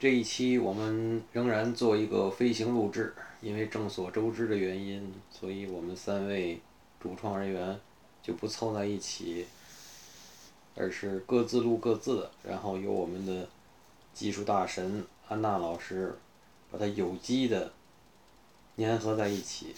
[0.00, 6.58] 这一期我们仍然做一个飞行录制，因为众所周知的原因，所以我们三位
[6.98, 7.78] 主创人员
[8.22, 9.46] 就不凑在一起，
[10.74, 13.46] 而是各自录各自的，然后由我们的
[14.14, 16.18] 技术大神安娜老师
[16.72, 17.70] 把它有机的
[18.78, 19.74] 粘合在一起。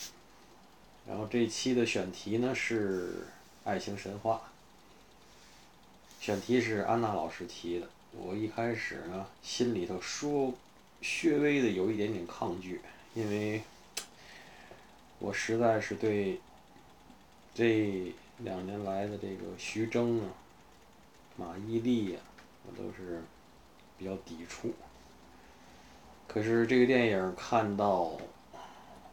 [1.05, 3.27] 然后这一期的选题呢是
[3.65, 4.41] 爱情神话，
[6.21, 7.89] 选题是安娜老师提的。
[8.13, 10.53] 我一开始呢心里头说，
[11.01, 12.81] 略微的有一点点抗拒，
[13.15, 13.63] 因为
[15.19, 16.41] 我实在是对
[17.55, 20.29] 这两年来的这个徐峥啊、
[21.37, 22.21] 马伊琍呀，
[22.67, 23.23] 我都是
[23.99, 24.73] 比较抵触。
[26.29, 28.17] 可是这个电影看到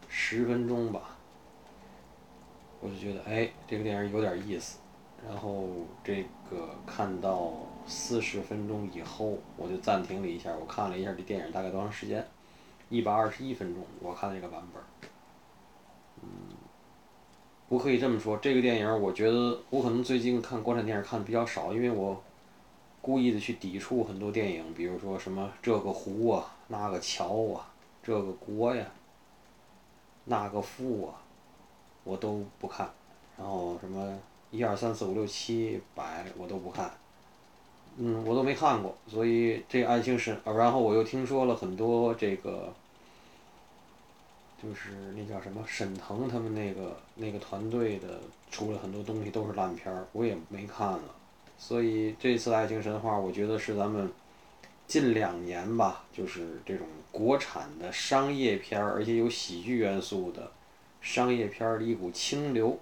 [0.08, 1.16] 十分钟吧。
[2.82, 4.78] 我就觉得，哎，这个电影有点意思。
[5.28, 5.68] 然后
[6.04, 7.52] 这个看到
[7.86, 10.52] 四十分钟以后，我就暂停了一下。
[10.56, 12.26] 我看了一下这电影大概多长时间，
[12.90, 13.84] 一百二十一分钟。
[14.02, 14.82] 我看这个版本，
[16.22, 16.30] 嗯，
[17.68, 18.38] 不可以这么说。
[18.38, 22.22] 这个电影，我觉得我可能最近看国产电影看的比较少，因为我
[23.02, 28.86] 故意的去抵触很多电影，比如说什么这个湖啊，那个桥啊，这个国呀，
[30.26, 31.22] 那个富啊。
[32.06, 32.90] 我都不看，
[33.38, 34.18] 然后什么
[34.52, 36.92] 一二三四五六七百我都不看，
[37.98, 42.74] 嗯，我都没看过，所以这爱情神，然后我又听说了很多这个，
[44.62, 48.20] 就是那叫什么沈腾他们那个那个团队的
[48.50, 51.04] 出了很多东西都是烂片儿，我也没看了，
[51.58, 54.12] 所以这次爱情神话我觉得是咱们
[54.88, 60.52] 近两年吧，就是这种国产的商业片儿，而且有喜剧元素的。
[61.02, 62.78] 商业片儿的一股清流。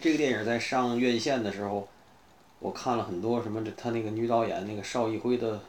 [0.00, 1.86] 这个电影在上院线的时候，
[2.58, 5.60] 我看了很多什么这他那个女导演那个邵艺辉的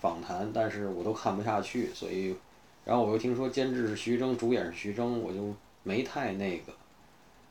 [0.00, 2.36] 访谈，但是我都看不下去，所以，
[2.84, 5.52] 然后我又听说监制是徐峥，主演是徐峥，我就
[5.82, 6.72] 没太那个。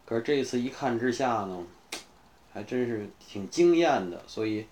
[0.06, 1.62] 可是这次一看之下呢，
[2.54, 4.66] 还真是挺惊艳的，所以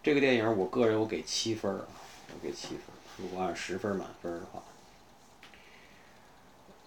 [0.00, 1.84] 这个电影我个人我给七分儿，
[2.28, 2.78] 我给七分。
[3.16, 4.62] 如果按十分满分的话。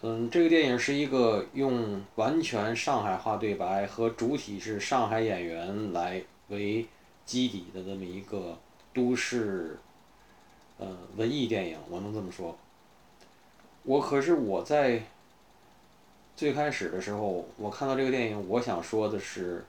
[0.02, 6.85] 嗯，这个电影是一个用完全上海话对白和主体是上海演员来为
[7.25, 8.56] 基底的这么一个
[8.94, 9.80] 都市，
[10.78, 12.56] 呃，文艺电影，我能这么说。
[13.81, 15.02] 我可是我在
[16.36, 19.66] 最开始的时候，我看到这个电影，我想说的是，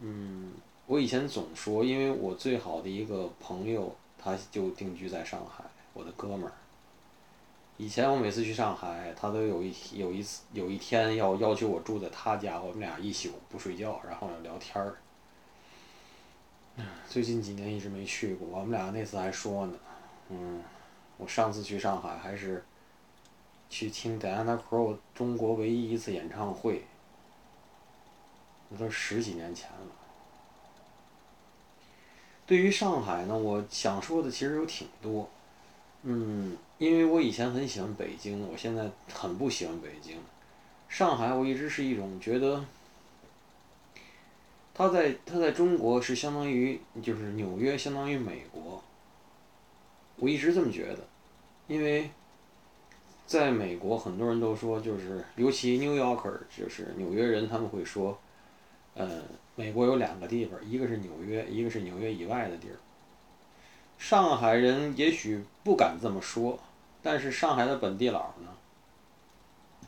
[0.00, 0.52] 嗯，
[0.86, 5.62] 我以前总说，因为我最好的一个朋友，他就定居在上海，
[5.94, 6.52] 我的哥们儿。
[7.78, 14.96] 以前我每次去上海，他都有一有一次有一天要要求我住在他家，我们俩一宿不睡觉，然后聊天儿。
[17.08, 19.78] 最近几年一直没去过，我们俩那次还说呢，
[20.28, 20.60] 嗯，
[21.18, 22.64] 我上次去上海还是
[23.70, 26.84] 去听 Diana Krall 中国唯一一次演唱会，
[28.70, 29.92] 那都十几年前了。
[32.44, 35.30] 对于上海呢，我想说的其实有挺多。
[36.02, 40.16] 嗯，因为我以前很喜欢北京，我现在很不喜欢北京。
[40.88, 42.64] 上海，我一直是一种觉得，
[44.72, 48.82] 它在它在中国是相当于就是纽约相当于美国。
[50.16, 50.98] 我一直这么觉得，
[51.66, 52.10] 因为
[53.26, 58.18] 在美国很多人都说就是，尤其 New Yorker 就是纽约人，他们会说，
[58.94, 59.22] 呃，
[59.56, 62.76] 美国有两个地方，一个是纽约，一个是纽约以外的地儿。
[63.98, 66.58] 上海人也许不敢这么说，
[67.02, 69.86] 但是上海的本地佬呢，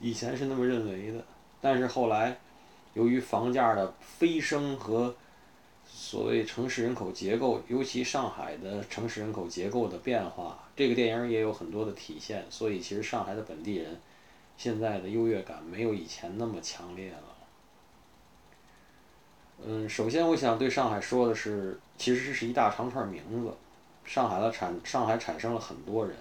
[0.00, 1.24] 以前是那么认为的。
[1.60, 2.36] 但是后来，
[2.92, 5.14] 由于房价的飞升和
[5.86, 12.44] 所谓城市人口结构，尤其上海的城市人口结构的变化，这个电影也有很多的体现。
[12.50, 13.98] 所以，其实上海的本地人
[14.58, 17.43] 现在的优越感没有以前那么强烈了。
[19.62, 23.50] 嗯，首先我想对上海说的是，其实这是一大长串名字，
[24.04, 26.14] 上海的产上海产生了很多人，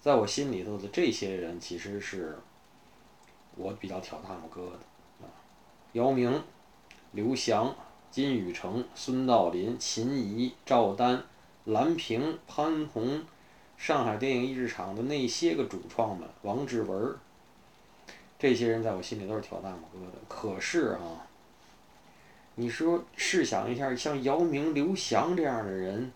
[0.00, 2.36] 在我心里头的这些人，其实是
[3.54, 4.78] 我比较挑大拇哥的
[5.24, 5.30] 啊，
[5.92, 6.42] 姚明、
[7.12, 7.72] 刘翔、
[8.10, 11.22] 金宇澄、孙道临、秦怡、赵丹、
[11.66, 13.22] 蓝萍、潘虹，
[13.76, 17.14] 上海电影艺术厂的那些个主创们，王志文，
[18.36, 20.18] 这些人在我心里都是挑大拇哥的。
[20.26, 21.26] 可是啊。
[22.60, 26.10] 你说，试想一下，像姚明、刘翔这样的人，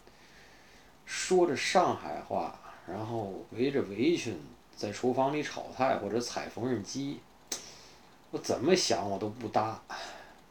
[1.06, 4.36] 说着上海话，然后围着围裙
[4.74, 7.20] 在厨房里炒菜或者踩缝纫机，
[8.32, 9.80] 我怎么想我都不搭。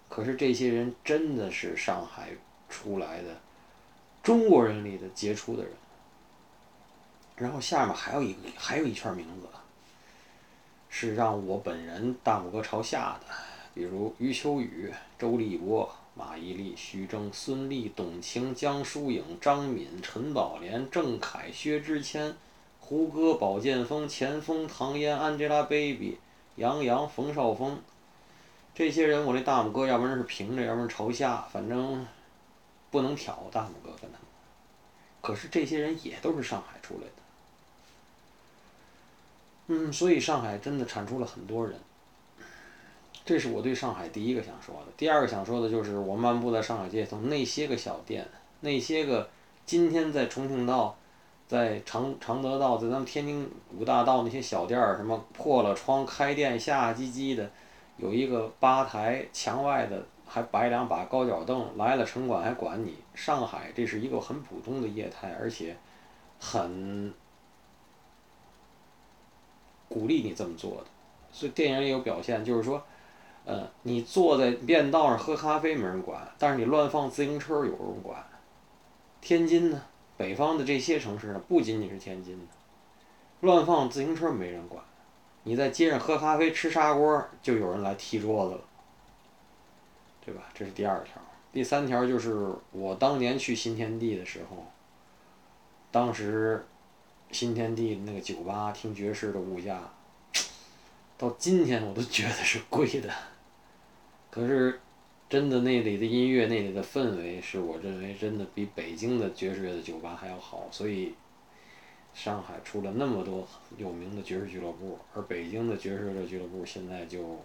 [0.07, 2.29] 可是这些人真的是上海
[2.69, 3.38] 出来的
[4.23, 5.73] 中国人里的杰出的人。
[7.35, 9.47] 然后下面还有一个，还有一圈名字，
[10.89, 13.35] 是让我本人大拇哥朝下的，
[13.73, 14.89] 比如余秋雨、
[15.21, 22.35] 周立波、马伊琍、徐峥、孙俪、董卿、江疏影、张敏、陈宝莲、郑恺、薛之谦、
[22.79, 26.15] 胡歌、保剑锋、钱枫、唐嫣、Angelababy、
[26.56, 27.77] 杨洋、冯绍峰，
[28.73, 32.03] 这些人我这大拇哥要不然是平着，要不然朝下，反正
[32.89, 34.21] 不能挑大拇哥跟他们。
[35.21, 37.13] 可是这些人也都是上海出来的。
[39.67, 41.79] 嗯，所以上海真的产出了很多人，
[43.31, 44.91] 这是我对上海第一个想说的。
[44.97, 48.27] 第二个想说的就是，我漫步在上海街头，那些个小店，
[48.59, 49.29] 那些个
[49.65, 50.93] 今天在重庆道、
[51.47, 57.49] 在常常德道、在咱们天津五大道那些小店儿，什么破了窗、开店下唧唧的，
[57.95, 62.95] 有一个吧台，墙外的还摆两把高脚凳，来了城管还管你。
[63.15, 65.77] 上海这是一个很普通的业态，而且
[66.37, 67.13] 很。
[69.87, 70.85] 鼓励你这么做的，
[71.31, 72.81] 所以电影里有表现，就是说，
[73.45, 78.23] 呃，你坐在便道上喝咖啡没人管，但是你乱放自行车有人管。
[79.19, 79.81] 天津呢，
[80.17, 82.45] 北方的这些城市呢，不仅仅是天津的，
[83.41, 84.83] 乱放自行车没人管，
[85.43, 88.61] 你在街上喝咖啡吃砂锅就有人来踢桌子了，
[90.25, 90.43] 对吧？
[90.53, 91.21] 这是第二条。
[91.51, 94.65] 第三条就是我当年去新天地的时候，
[95.91, 96.65] 当时。
[97.33, 99.79] 新天地那个酒吧听爵士的物价，
[101.17, 103.09] 到今天我都觉得是贵的。
[104.31, 104.79] 可是，
[105.29, 110.67] 真的那里的音乐那里的氛围，是我认为真的比北京的爵士乐的酒吧还要好。
[110.71, 111.13] 所以，
[112.13, 113.45] 上海出了那么多
[113.77, 117.39] 有名的爵士俱乐部，而北京的爵士乐俱乐部现在就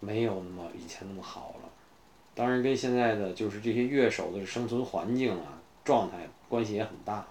[0.00, 1.70] 没有那么以前那么好了。
[2.34, 7.24] 当然，跟现在的就是这些乐手的生存环境啊、状态关系也很大。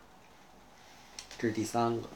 [1.38, 2.08] 这是第三个，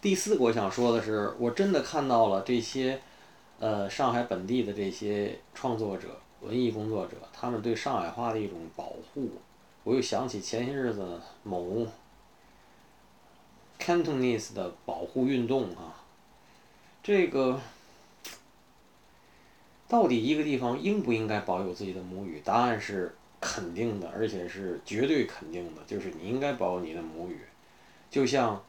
[0.00, 3.00] 第四个我想说的是，我真的看到了这些，
[3.58, 6.08] 呃，上海本地的这些创作者、
[6.42, 9.30] 文艺工作者，他们对上海话的一种保护。
[9.82, 11.86] 我又想起前些日子某
[13.78, 16.04] Cantonese 的保护运动啊，
[17.02, 17.60] 这个
[19.88, 22.42] 到底一个地方应不应该保有自己的母语？
[22.44, 27.40] 答案是肯定的，而且是绝对肯定的，就是你应该保有你的母语。
[28.10, 28.62] 就像，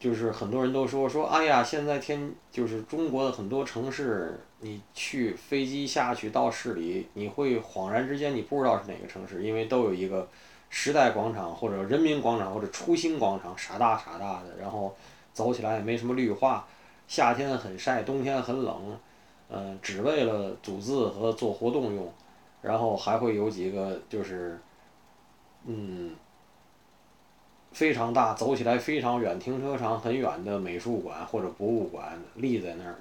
[0.00, 10.26] 就是很多人都说说，哎呀，现在天就是中国的很多城市，你去飞机下去到市里，你会恍然之间你不知道是哪个城市，因为都有一个
[10.70, 14.96] 时代广场或者人民广场或者初心广场，傻大傻大的，然后
[15.34, 16.66] 走起来也没什么绿化，
[17.06, 18.98] 夏天很晒，冬天很冷，
[19.50, 22.10] 嗯，只为了组字和做活动用，
[22.62, 24.58] 然后还会有几个就是，
[25.66, 26.16] 嗯。
[27.72, 32.96] 非常大，走起来非常远，停车场很远的美术馆或者博物馆立在那儿，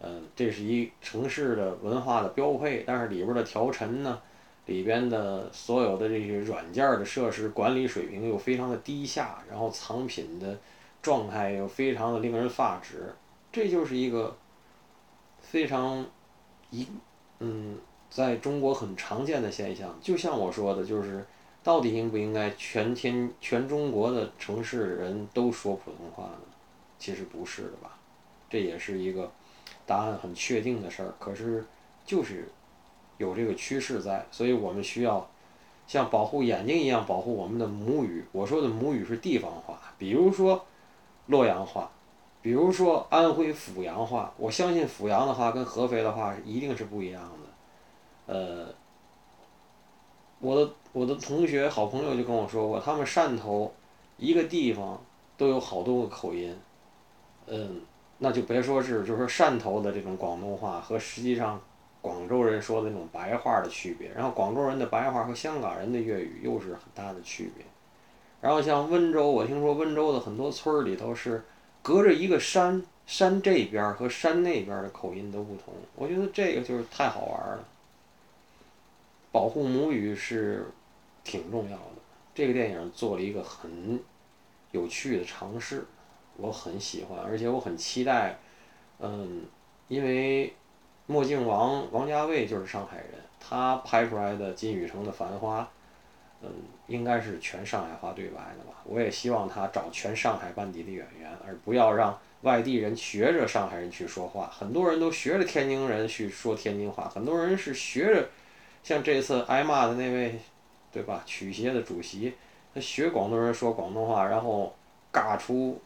[0.00, 2.82] 嗯，这是一城市的文化的标配。
[2.84, 4.20] 但是里边的调陈呢，
[4.66, 10.58] 里边的所有的这些软件的设施管理水平又非常的低下，然后藏品的
[11.00, 13.14] 状态又非常的令人发指。
[13.52, 14.36] 这就是一个
[15.40, 16.04] 非常
[16.70, 16.86] 一
[17.38, 17.78] 嗯，
[18.10, 19.96] 在中国很常见的现象。
[20.02, 21.24] 就像我说的，就是。
[21.64, 26.38] 到底应不应该全天全中国的城市人都说普通话呢？
[26.98, 27.96] 其实不是的吧，
[28.50, 29.32] 这也是一个
[29.86, 31.14] 答案很确定的事儿。
[31.18, 31.64] 可是
[32.04, 32.46] 就是
[33.16, 35.26] 有这个趋势在，所以我们需要
[35.86, 38.22] 像保护眼睛一样保护我们的母语。
[38.30, 40.66] 我说的母语是地方话，比如说
[41.28, 41.90] 洛阳话，
[42.42, 44.34] 比如说安徽阜阳话。
[44.36, 47.22] 我相信阜阳的话跟合肥的话一定是不一样
[48.26, 48.74] 的，呃。
[50.44, 53.72] 我的我的同学好朋友就跟我说过，他们汕头
[54.18, 55.02] 一个地方
[55.38, 56.54] 都有好多个口音，
[57.46, 57.80] 嗯，
[58.18, 61.58] 那就别说是就是说汕头的这种广东话和实际上
[62.02, 67.64] 广州人说的那种白话的区别，然后广州人的白话和香港人的粤语又是很大的区别，
[68.42, 71.42] 然后像温州，我听说温州的很多村里头是
[71.80, 77.64] 隔着一个山，山这边和山那边的口音都不同，我觉得这个就是太好玩了。
[79.34, 80.64] 保护母语是
[81.24, 81.96] 挺重要的。
[82.32, 83.98] 这个电影做了一个很
[84.70, 85.84] 有趣的尝试，
[86.36, 88.38] 我很喜欢，而且我很期待。
[89.00, 89.42] 嗯，
[89.88, 90.54] 因为
[91.06, 93.08] 墨镜王王家卫就是上海人，
[93.40, 95.62] 他拍出来的《金宇澄的繁花》，
[96.40, 96.48] 嗯，
[96.86, 98.82] 应该是全上海话对白的吧。
[98.84, 104.48] 我也希望他找全上海班底的演员，而不要让外地人学着上海人去说话。
[104.56, 108.28] 很多人都学着天津人去说天津话，很多人是学着。
[108.84, 110.38] 像这次挨骂的那位，
[110.92, 111.22] 对吧？
[111.24, 112.34] 曲协的主席，
[112.74, 114.72] 他学广东人说广东话，然后
[115.10, 115.80] 尬出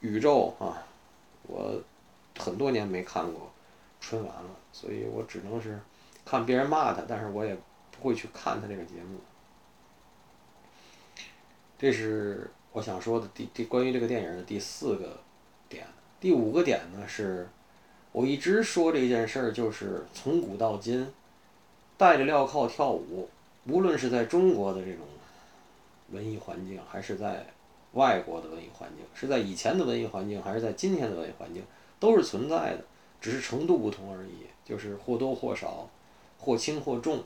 [0.00, 0.80] 宇宙啊！
[1.48, 1.82] 我
[2.38, 3.50] 很多年没看过
[4.00, 5.78] 春晚了，所以我只能是
[6.24, 7.56] 看别人骂他，但是我也
[7.90, 9.18] 不会去看他这个节目。
[11.78, 15.18] 这是我想说的第第关于这个电影的第四个
[15.68, 15.84] 点。
[16.20, 17.48] 第五个点呢是，
[18.12, 21.12] 我一直说这件事儿，就是从古到今，
[21.98, 23.28] 戴着镣铐跳舞，
[23.66, 25.06] 无论是在中国的这种
[26.10, 27.46] 文艺环境，还是在
[27.92, 31.64] 外国的文艺环境，是在以前的文艺环境，还是在今天的文艺环境，
[31.98, 32.84] 都是存在的，
[33.20, 35.88] 只是程度不同而已，就是或多或少，
[36.38, 37.24] 或轻或重，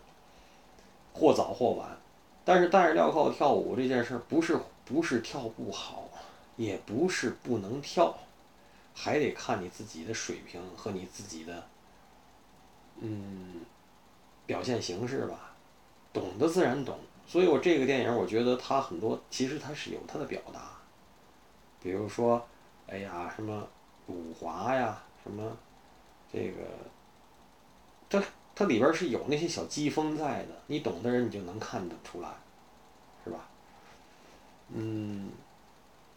[1.12, 1.96] 或早或晚。
[2.44, 6.08] 但是戴着镣铐跳舞这件事，不是不是跳不好，
[6.56, 8.16] 也不是不能跳，
[8.94, 11.64] 还得看你自己的水平和你自己的，
[13.00, 13.60] 嗯，
[14.50, 15.54] 表现形式吧。
[16.12, 20.72] 懂得自然懂，所以我这个电影，我觉得它很多其实它是有它的表达，
[21.80, 22.44] 比如说，
[22.88, 23.64] 哎呀，什么
[24.08, 25.56] 辱华呀，什么
[26.32, 26.62] 这个，
[28.08, 28.22] 它。
[28.52, 32.28] 它里边是有那些小机锋在的，你懂的人你就能看得出来，
[33.24, 33.48] 是吧？
[34.68, 35.30] 嗯，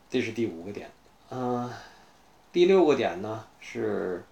[0.10, 0.92] 这是第五个点。
[1.30, 1.72] 嗯，
[2.52, 4.26] 第六个点呢是，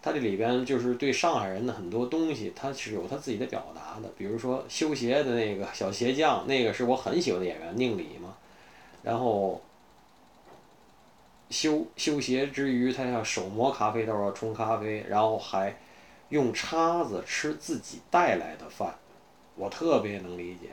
[0.00, 4.08] 它这里边就是对上海人的很多东西，它是有它自己的表达的。
[4.16, 8.34] 比如说修鞋的那个小鞋匠，那个是我很喜欢的演员宁理嘛。
[9.02, 9.60] 然后
[11.50, 15.76] 修修鞋之余，他要手磨咖啡豆啊，冲咖啡，然后还。
[16.30, 18.94] 用叉子吃自己带来的饭，
[19.56, 20.68] 我特别能理解。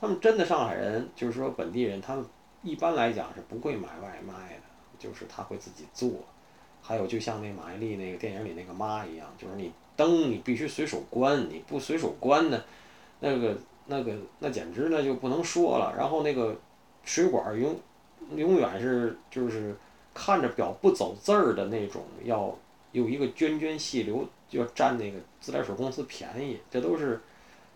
[0.00, 2.24] 他们真的上海人，就是说本地人，他们
[2.62, 4.62] 一般来讲是不会买外卖的，
[4.98, 6.10] 就是他会自己做。
[6.86, 12.62] 还有就像那马伊琍那个电影里那个妈一样，就是你灯你必须随手关，你不随手关呢，
[13.20, 15.94] 那个那个那简直那就不能说了。
[15.96, 16.54] 然后那个
[17.04, 17.74] 水管永
[18.36, 19.74] 永远是就是
[20.12, 22.54] 看着表不走字儿的那种，要
[22.92, 24.28] 有一个涓涓细流。
[24.46, 27.18] 就要占那个自来水公司便宜，这都是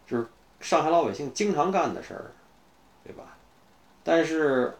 [0.06, 0.24] 就是
[0.60, 2.30] 上海老百姓经常干的事儿，
[3.02, 3.36] 对吧？
[4.04, 4.72] 但是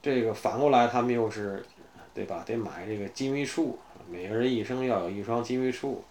[0.00, 1.62] 这个反过来，他们又是
[2.14, 2.44] 对吧？
[2.46, 3.78] 得买这个金鱼树，
[4.08, 6.04] 每个人一生要有一双金鱼树。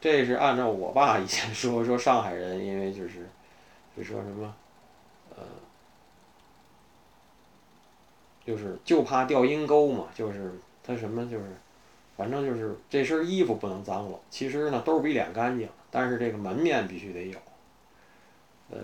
[0.00, 3.28] 这是按照我爸以前说说上海人，因为就是
[3.96, 4.54] 就说什么
[5.36, 5.42] 呃，
[8.44, 10.52] 就是就怕掉阴沟嘛，就是
[10.82, 11.44] 他什么就是。
[12.16, 17.38] 反正就是这身衣服不能脏了，其实呢兜比脸干净，但是这个门面必须得有。
[18.70, 18.78] 呃，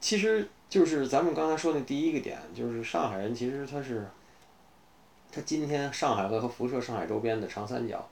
[0.00, 4.06] 其实就是咱们刚才说的第一个点，就是上海人其实他是，
[5.34, 8.08] 他今天上海和和辐射上海周边的长三角，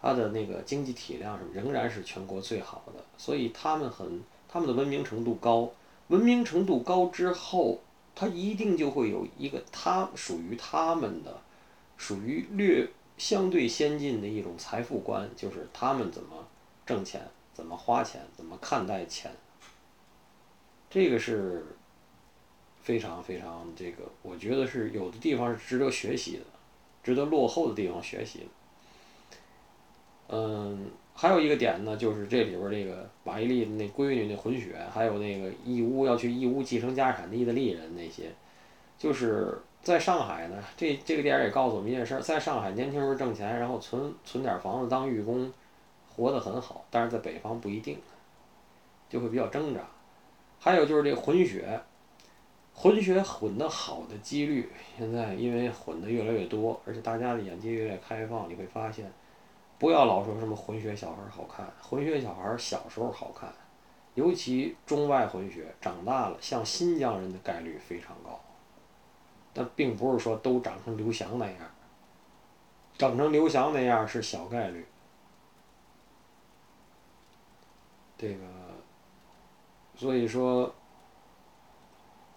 [0.00, 5.70] 它的那个经济体量是仍然是全国最好的，所以他们很他们的文明程度高，
[6.08, 7.80] 文明程度高之后，
[8.14, 11.40] 他一定就会有一个他属于他们的，
[11.96, 12.88] 属于略。
[13.18, 16.44] 相对先进的一种财富观，就是他们怎么
[16.84, 17.20] 挣钱、
[17.54, 19.30] 怎么花钱、怎么看待钱。
[20.90, 21.64] 这个是
[22.82, 26.44] 非常非常这个，我觉得是有的地方是值得学习的，
[27.02, 28.44] 值得落后的地方学习的。
[30.28, 38.30] 嗯，还有一个点呢，就是这里边这个马伊琍那闺女那混血，还有那个义乌要去义乌继承家产的意大利人那些，
[38.98, 39.58] 就是。
[39.82, 45.52] 在上海呢，这这个电影也告诉我们一件事儿：在上海年轻时候挣钱，然后存存点房子当寓工，
[46.08, 46.84] 活得很好。
[46.88, 47.98] 但是在北方不一定，
[49.10, 49.80] 就会比较挣扎。
[50.60, 51.80] 还有就是这混血，
[52.74, 59.12] 混血混的好的几率，现在因为混的越来越多，而且大家的眼界越来越开放，你会发现，
[59.78, 63.52] 不要老说什么混血小孩好看，混血小孩小时候好看，
[64.14, 68.40] 尤其中外混血长大了像新疆人的概率非常高。
[69.54, 71.58] 但并不是说都长成刘翔那样，
[72.96, 74.86] 长成刘翔那样是小概率。
[78.16, 78.44] 这个，
[79.94, 80.74] 所以说，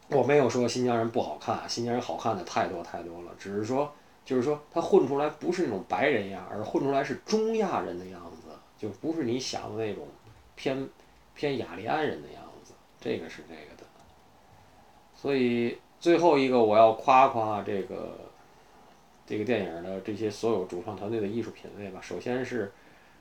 [0.09, 3.31] 我没有说新疆人不好看，新疆人好看的太多太多了。
[3.37, 3.91] 只是说，
[4.23, 10.07] 就是说他混出来不是那种白人样，而混出来是中亚人的样子，就不是你想的那种
[10.55, 10.87] 偏
[11.33, 12.73] 偏雅利安人的样子。
[12.99, 13.83] 这个是这个的，
[15.13, 15.77] 所以。
[15.97, 18.15] 最后一个，我要夸夸这个
[19.25, 21.99] 这个电影的这些所有主创团队的艺术品味吧。
[21.99, 22.71] 首先是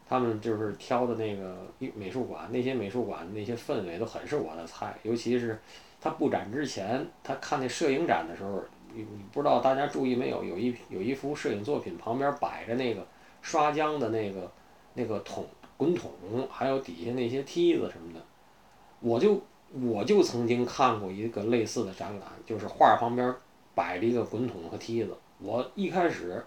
[0.07, 4.95] 他们就是挑的那个美术馆，那些美术馆那些氛围都很是我的菜。
[5.03, 5.59] 尤其是
[6.05, 10.45] 他布展之前，他看那摄影展的时候，你你不知道大家注意没有？
[10.45, 13.07] 有一有一幅摄影作品旁边摆着那个
[13.41, 14.53] 刷浆的那个
[14.93, 15.47] 那个桶
[15.79, 16.11] 滚筒，
[16.51, 18.21] 还有底下那些梯子什么的，
[19.01, 19.43] 我就。
[19.83, 23.35] 我就曾经看过一个类似的展览，就是画旁边
[23.75, 25.13] 摆着一个滚筒和梯子。
[25.41, 26.41] 我一开始，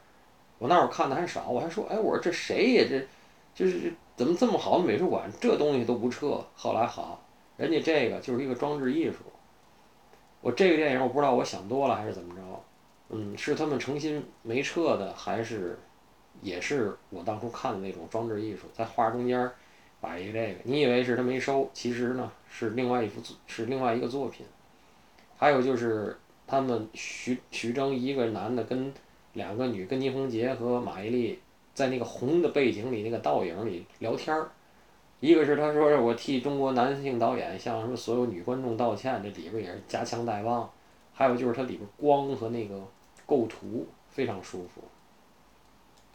[0.57, 2.85] 我那会儿看的还少，我还说，哎，我说这谁呀？
[2.87, 3.05] 这，
[3.53, 6.41] 就是怎么这么好的美术馆，这东西都不撤？
[6.55, 7.21] 后来好，
[7.57, 9.17] 人家这个就是一个装置艺术。
[10.41, 12.41] 我这个电影我不知道我想多了还是怎么着，
[13.09, 15.77] 嗯，是他们诚心没撤的，还是
[16.41, 19.49] 也是我当初看的那种装置艺术，在画中间。
[19.99, 24.45] 摆一个这个，你以为是他没收，其实呢是另外一幅，是另外一个作品。
[25.35, 26.15] 还有就是
[26.45, 28.93] 他们徐徐峥一个男的跟
[29.33, 31.35] 两个女，跟倪虹洁和马伊琍
[31.73, 34.51] 在那个红的背景里那个倒影里聊天儿。
[35.19, 40.69] 一个是他说是我替中国男性导演向什么所有女观众道歉，这里边也是夹枪带棒。
[41.13, 42.79] 还有就是它里边光和那个
[43.25, 44.81] 构图非常舒服。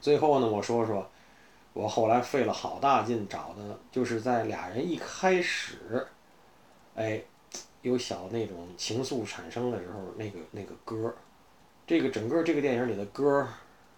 [0.00, 1.08] 最后呢，我说说。
[1.74, 6.06] 我后来费了好大劲找的，就是在俩人一开始，
[6.94, 7.18] 哎，
[7.80, 11.14] 有小那种情愫产生的时候，那个那个歌
[11.86, 13.48] 这个整个这个电影里的歌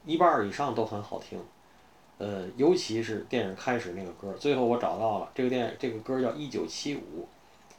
[0.05, 1.37] 一半以上都很好听，
[2.19, 7.01] 呃，尤其是电影开始那个歌最后我找到了这个电这个歌叫《一九七五》，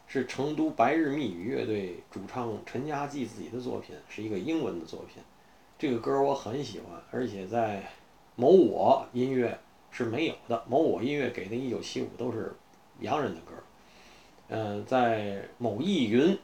[0.08, 5.22] 是成都白日密语乐队主唱陈嘉济自己的作品，是一个英文的作品。
[5.78, 7.84] 这个歌我很喜欢，而且在
[8.36, 9.58] 某我音乐。
[9.98, 10.62] 是没有的。
[10.68, 12.54] 某我音乐给的《一九七五》都是
[13.00, 13.54] 洋人的歌，
[14.50, 16.38] 嗯，在某易云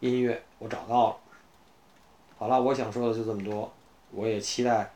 [0.00, 1.16] 音乐我找到了。
[2.36, 3.72] 好了，我想说的就这么多。
[4.10, 4.90] 我也期待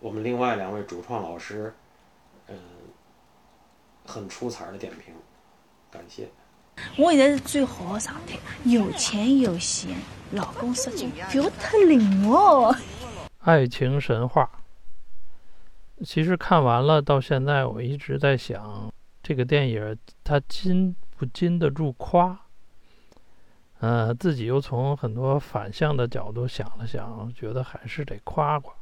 [0.00, 1.72] 我们另外两位主创老师，
[2.48, 2.56] 嗯，
[4.06, 5.14] 很出彩的点评，
[5.90, 6.28] 感谢。
[6.96, 9.94] 我现在是最好的状态，有钱有闲，
[10.32, 12.74] 老公说句“不要太灵哦”。
[13.44, 14.50] 爱情神话。
[16.02, 18.90] 其实看完了，到现在我一直在想，
[19.22, 22.40] 这个电影它经不经得住夸？
[23.80, 28.74] 呃，自己又从很多反向的角度想了想，觉得还是得夸夸，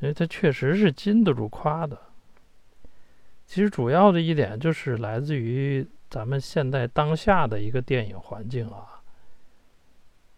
[0.00, 1.98] 因为它确实是经得住夸的。
[3.46, 9.02] 其实主要的一点就是来自于咱们现在当下的一个电影环境啊，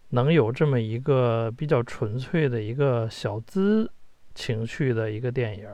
[0.09, 3.91] 能有这么一个比较纯粹的一个小资。
[4.35, 5.67] 情绪的一个电影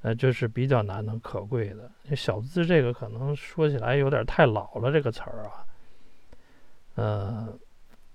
[0.00, 2.16] 呃，就是比较难能可贵的。
[2.16, 5.66] 小资这个可能说起来有点太老了，这个词儿啊，
[6.94, 7.58] 呃，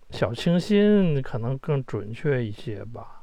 [0.10, 3.23] 小清新可能更准确一些吧。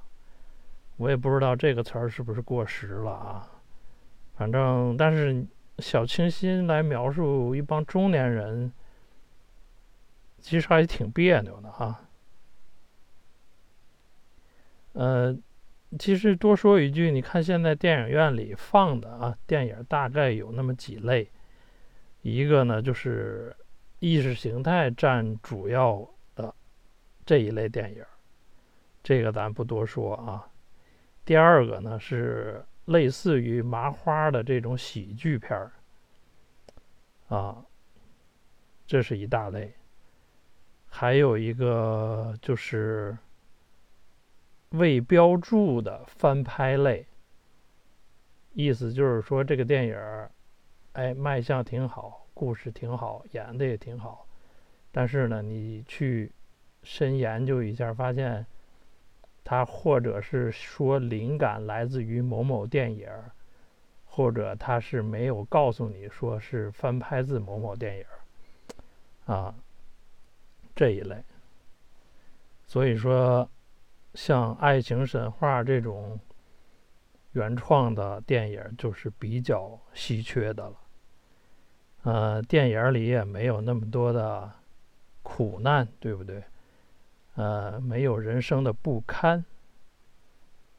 [1.01, 3.51] 我也不知道这个词儿是不是过时了啊。
[4.37, 5.47] 反正，但是
[5.79, 8.71] 小清新来描述一帮中年人，
[10.41, 12.01] 其实还挺别扭的哈。
[14.93, 15.37] 呃。
[15.99, 21.29] 其实多说一句，你看现在电影院里放的啊，电影大概有那么几类。
[22.23, 23.57] 一个呢就是
[23.99, 26.55] 意识形态占主要的
[27.27, 28.05] 这一类电影，
[29.03, 30.47] 这个咱不多说啊。
[31.24, 35.72] 第二个呢是类似于麻花的这种喜剧片儿，
[37.28, 37.64] 啊，
[38.87, 39.72] 这是一大类。
[40.87, 43.16] 还有一个就是。
[44.74, 47.04] 未标注的翻拍类，
[48.52, 50.30] 意思就是说这个电影儿，
[50.92, 54.28] 哎，卖相挺好，故事挺好，演的也挺好，
[54.92, 56.30] 但是呢，你去
[56.85, 58.46] 深研究一下，发现
[59.44, 63.09] 他或者是说灵感来自于某某电影，
[64.05, 68.05] 或者他是没有告诉你说是翻拍自某某电影，
[69.26, 69.55] 啊，
[70.74, 71.24] 这一类，
[72.66, 73.48] 所以说。
[74.14, 76.18] 像《爱情神话》这种
[77.31, 80.76] 原创的电影，就是比较稀缺的了。
[82.03, 84.50] 呃，电影里也没有那么多的
[85.22, 86.42] 苦难，对不对？
[87.35, 89.45] 呃，没有人生的不堪，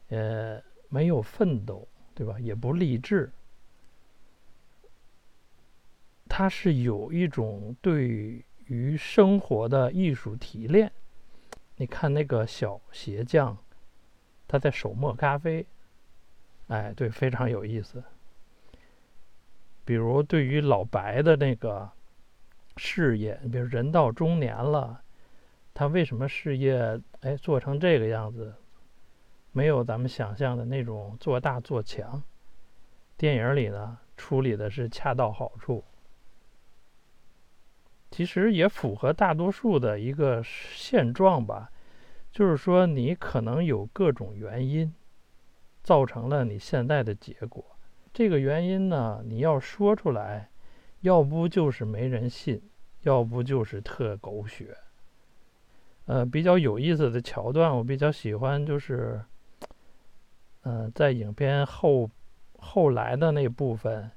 [0.08, 2.38] 呃，没有奋斗，对吧？
[2.38, 3.30] 也不励志。
[6.28, 10.90] 它是有一种对于生活的艺术提炼。
[11.76, 13.56] 你看那个小鞋匠，
[14.46, 15.66] 他在手磨咖啡，
[16.68, 18.02] 哎，对，非常有意思。
[19.84, 21.90] 比如对于老白的那个
[22.76, 25.02] 事业，比如人到中年了，
[25.74, 28.54] 他为什么事业哎做成这个样子？
[29.52, 32.22] 没有咱们想象的那种做大做强。
[33.16, 35.84] 电影里呢处理的是恰到好处。
[38.10, 41.70] 其实也符合大多数的一个现状吧，
[42.30, 44.94] 就是说你可能有各种原因，
[45.82, 47.64] 造成了你现在的结果。
[48.12, 50.50] 这个原因呢，你要说出来，
[51.00, 52.62] 要不就是没人信，
[53.00, 54.76] 要不就是特狗血。
[56.06, 59.22] 呃，比较有意思的桥段，我比较喜欢，就是，
[60.62, 62.10] 呃，在影片后
[62.58, 64.10] 后来的那部分，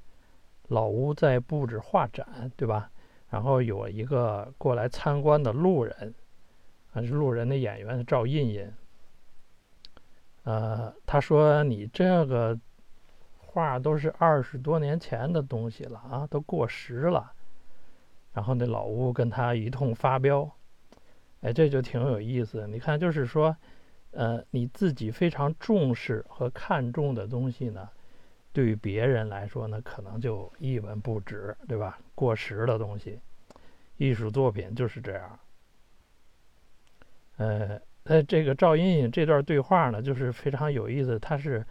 [0.69, 2.89] 老屋在布置画展，对吧？
[3.29, 6.13] 然后有一个过来参观的路人，
[6.91, 8.71] 还是路人的演员赵印印。
[10.43, 12.57] 呃，他说：“你这个
[13.37, 17.31] 画都是二十多年前的东西了啊，都过时了。”
[18.33, 20.49] 然后那老屋跟他一通发飙。
[21.45, 22.67] 哎，这就挺有意思。
[22.67, 23.55] 你看，就是说，
[24.09, 27.87] 呃，你自己非常重视和看重的东西呢，
[28.51, 31.99] 对于别人来说呢，可能就一文不值，对吧？
[32.15, 33.19] 过时的东西，
[33.97, 35.39] 艺术作品就是这样。
[37.37, 41.19] 呃，那，这个赵茵茵这段对话呢，就是非常有意思。
[41.19, 41.63] 他是，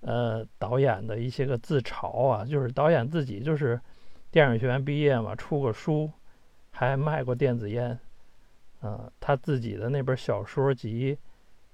[0.00, 3.80] 呃，导演的一些个自嘲啊，就是导演自己就是
[4.30, 6.12] 电影学院毕业嘛，出过书，
[6.70, 7.98] 还卖过电子烟。
[8.86, 11.18] 嗯，他自己的那本小说集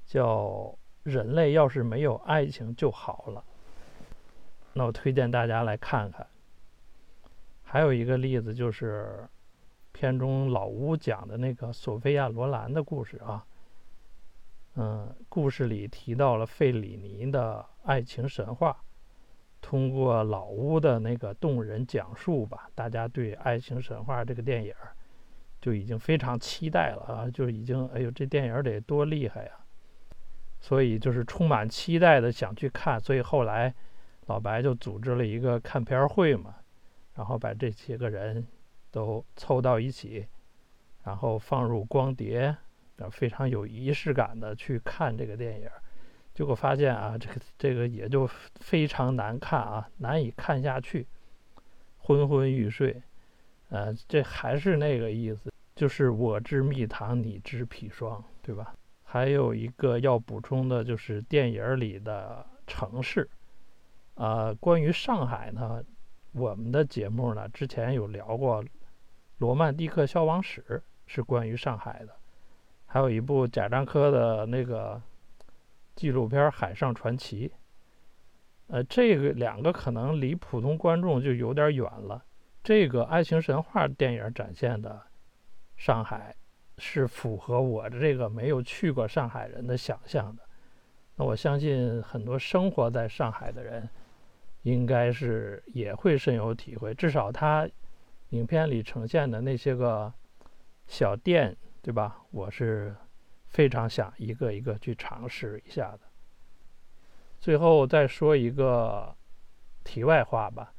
[0.07, 0.47] 叫
[1.03, 3.45] 《人类要是没有爱情就好了》，
[4.73, 6.27] 那我推荐大家来看看。
[7.63, 9.29] 还有一个例子就是
[9.93, 13.45] 片中老屋讲的那个索菲亚·罗兰的故事啊。
[14.77, 18.83] 嗯，故事里提到了费里尼的爱情神话，
[19.61, 24.75] 通过老屋的那个动人讲述吧，大家对《爱情神话》这个电影。
[25.63, 27.31] 就已经非常期待了啊！
[27.31, 29.53] 就已经，哎呦，这电影得多厉害呀！
[30.61, 33.01] 所以就是充满期待的想去看。
[33.01, 33.73] 所以后来
[34.27, 36.57] 老白就组织了一个看片会嘛，
[37.15, 38.45] 然后把这些个人
[38.91, 40.27] 都凑到一起，
[41.05, 42.57] 然后放入光碟，
[43.13, 45.69] 非常有仪式感的去看这个电影。
[46.35, 51.07] 结果发现啊，这个这个也就非常难看啊，难以看下去，
[51.99, 53.01] 昏昏欲睡。
[53.69, 55.52] 呃，这还是那个意思。
[55.83, 58.73] 就是我知蜜糖，你知砒霜，对吧？
[59.03, 63.29] 还有一个要补充的，就是电影里的城市。
[64.15, 65.83] 啊，关于上海呢，
[66.31, 68.63] 我们的节目呢之前有聊过，
[69.39, 70.65] 《罗曼蒂克消亡史》
[71.09, 72.15] 是关于上海的，
[72.87, 75.03] 还有一部贾樟柯的那个
[75.97, 77.49] 纪录片《海上传奇》。
[78.69, 82.23] 呃，这个两个可能离普通观众就有点远了。
[82.63, 85.03] 这个爱情神话电影展现的。
[85.83, 86.33] 上海
[86.79, 90.43] 是符合我的这个没有去过上海人的想象的，
[91.17, 93.89] 那我相信很多生活在上海的人，
[94.63, 96.95] 应该是也会深有体会。
[96.95, 97.69] 至少他
[98.29, 100.15] 影片里呈现的那些个
[100.87, 102.23] 小店，对吧？
[102.31, 102.95] 我是
[103.49, 106.01] 非常想一个一个去尝试一下的。
[107.41, 109.13] 最后再说一个
[109.83, 110.73] 题外话吧，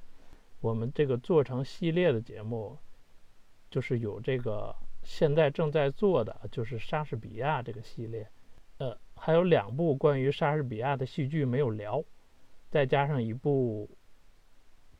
[0.61, 2.77] 我们这个做成系列的节目，
[3.69, 4.73] 就是有这个。
[5.03, 8.27] 现在正在做的就是莎士比亚这个系列，
[8.77, 12.03] 呃，还有两部关于莎士比亚的戏剧没有聊，
[12.69, 13.89] 再加上一部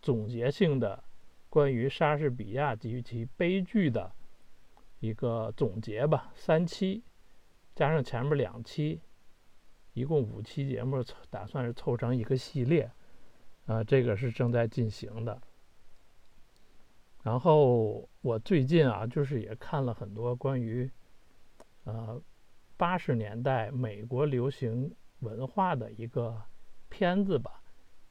[0.02, 1.04] 总结性的
[1.50, 4.12] 关于莎士比亚及其悲剧的
[5.00, 7.04] 一个总结吧，三期
[7.74, 9.02] 加上前面两期，
[9.94, 12.92] 一共五期节目，打算是凑成一个系列，
[13.66, 15.42] 啊，这个是正在进行的。
[17.24, 20.92] 然后我最近啊，就是也看了很多关于，
[21.86, 22.22] 呃，
[22.76, 26.40] 八十年代美国流行文化的一个
[26.90, 27.62] 片子吧，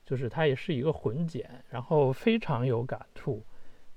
[0.06, 3.44] 就是它也是一个混剪，然后非常有感触，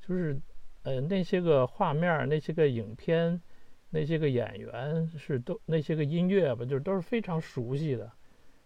[0.01, 0.38] 就是
[0.84, 3.41] 呃那些个画面、那些个影片、
[3.89, 8.12] 那些个演员是都那些个音乐吧，就是都是非常熟悉的。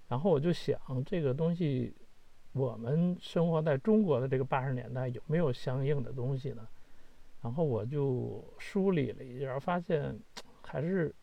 [0.08, 1.96] 然后我就想这个东西。
[2.52, 6.68] 我们生活在中国的这个八十年代有没有相应的东西呢？
[7.42, 10.14] 然后我就梳理了一下，发现
[10.62, 11.14] 还是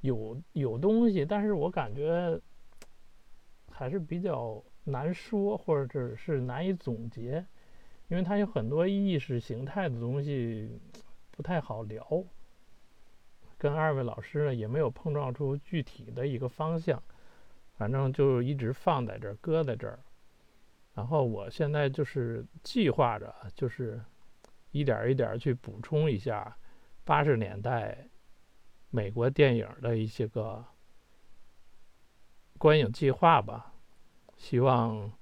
[0.00, 2.40] 有有东西，但是我感觉
[3.70, 7.44] 还是比较难说，或者是难以总结，
[8.08, 10.80] 因为它有很多意识形态的东西
[11.32, 12.24] 不太好聊。
[13.58, 17.02] 跟二位老师呢也没有碰撞出具体的一个方向，
[17.76, 19.98] 反正就一直放在这儿，搁在这儿。
[20.98, 24.02] 然后我现在就是计划着，就是
[24.72, 26.58] 一点一点去补充一下
[27.04, 28.08] 八十年代
[28.90, 30.64] 美国电影的一些个
[32.58, 33.72] 观影计划吧。
[34.36, 35.12] 希望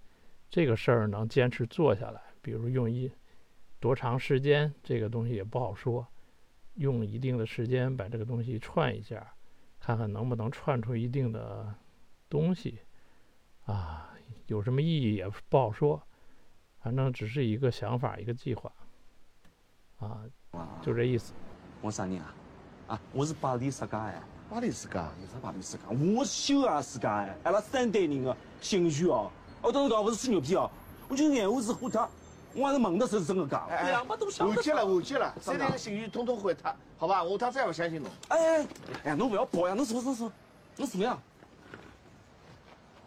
[0.49, 2.23] 这个事儿能坚持做下来。
[2.41, 3.13] 比如用一
[3.79, 6.09] 多长时间，这个东西也不好说。
[6.77, 9.35] 用一定的时间把这个东西串一下，
[9.79, 11.75] 看看能不能串出一定的
[12.31, 12.79] 东西
[13.67, 14.16] 啊。
[14.47, 16.01] 有什么意义也不好说，
[16.81, 18.71] 反正只是一个想法，一个计划，
[19.99, 20.21] 啊，
[20.81, 21.33] 就这意思。
[21.81, 22.35] 我啥人啊？
[22.89, 24.23] 啊，我是巴黎世家哎。
[24.49, 25.83] 巴黎世家，有啥巴黎世家？
[25.89, 29.29] 我是修儿世家哎，阿拉三代人的姓许哦。
[29.61, 30.71] 我当时讲不是吹牛逼哦，
[31.09, 32.09] 我就眼窝子糊他，
[32.55, 33.67] 我还是问的是真的假。
[33.69, 37.25] 两百多想完结了，完结了，三代的姓许统统毁他，好吧？
[37.25, 38.09] 我他再不相信侬。
[38.29, 38.67] 哎哎
[39.07, 39.75] 哎，侬不要跑呀！
[39.75, 40.33] 侬说说说，
[40.77, 41.19] 侬什么呀？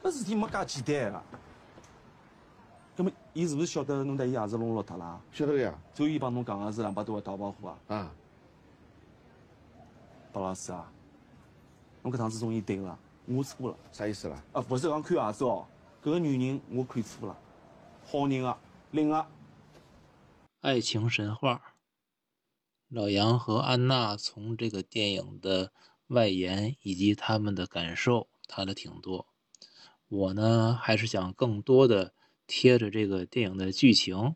[0.01, 1.23] 搿事体没介简单啊。
[2.95, 5.21] 葛么，伊是勿是晓得侬带伊儿子弄落脱了？
[5.31, 5.73] 晓得呀。
[5.93, 7.95] 所以伊帮侬讲个是两百多个淘宝货啊。
[7.95, 8.11] 啊。
[10.31, 10.91] 包老师啊，
[12.03, 13.77] 侬搿趟子终于对了，我错了。
[13.91, 14.43] 啥意思啦？
[14.53, 15.65] 啊，不是讲看儿子哦，
[16.03, 17.37] 搿个女人我看错了，
[18.05, 18.57] 好人啊，
[18.91, 19.27] 灵啊。
[20.61, 21.75] 爱情神话。
[22.89, 25.71] 老杨和安娜从这个电影的
[26.07, 29.27] 外延以及他们的感受谈了挺多，
[30.09, 32.13] 我呢还是想更多的。
[32.51, 34.33] 贴着这个电影的剧情，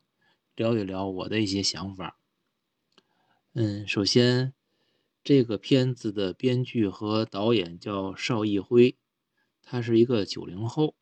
[0.56, 2.20] 聊一聊我的一些想法。
[3.54, 4.54] 嗯，首先，
[5.24, 8.96] 这个片子的编剧和导演叫邵艺辉，
[9.64, 10.94] 他是一个九零后。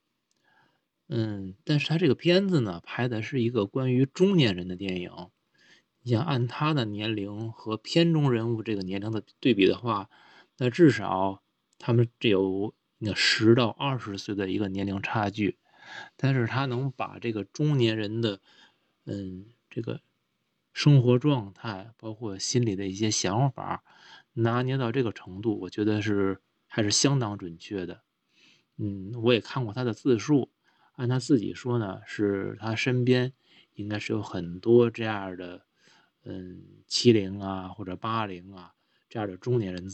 [1.10, 5.12] 嗯，但是他这个片子呢，拍的是一个关于中年人的电影。
[6.04, 10.10] 你想按他的年龄和片中人物这个年龄的对比的话，
[10.60, 11.44] 那至少
[11.78, 15.58] 他们只有那十到二十岁的一个年龄差距。
[16.16, 18.40] 但是他能把这个中年人的，
[19.06, 20.02] 嗯，这个
[20.72, 23.84] 生活状态，包括心里的一些想法，
[24.34, 28.04] 拿捏到这个程度，我觉得是还是相当准确的。
[28.78, 30.52] 嗯，我也看过他的自述，
[30.94, 33.34] 按他自己说呢，是他身边
[33.74, 35.66] 应该是有很多这样的，
[36.24, 38.74] 嗯，七零啊或者八零啊
[39.10, 39.90] 这样的中年人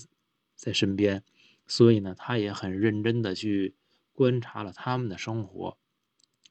[0.54, 1.24] 在身边，
[1.68, 3.76] 所以呢，他也很认真的去
[4.14, 5.78] 观察了他们的生活。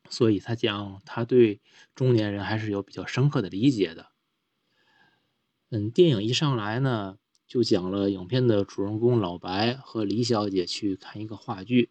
[0.08, 1.60] 所以他讲，他对
[1.94, 4.12] 中年人还是有比较深刻的理解的。
[5.70, 11.90] 嗯，电影一上来呢，就讲了影片的主人公老白和李小姐去看一个话剧。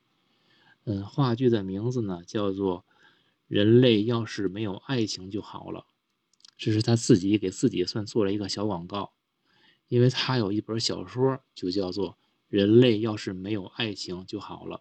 [0.86, 2.82] 嗯，话剧的名字呢叫做
[3.48, 5.80] 《人类要是没有爱情就好了》，
[6.58, 9.12] 这是他自己给自己算做了一个小广告，
[9.90, 12.12] 因为他有一本小说就叫做
[12.48, 14.78] 《人类要是没有爱情就好了》。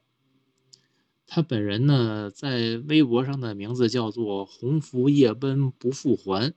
[1.27, 6.55] 他本人呢，在微博上的名字叫做“鸿福夜奔不复还”。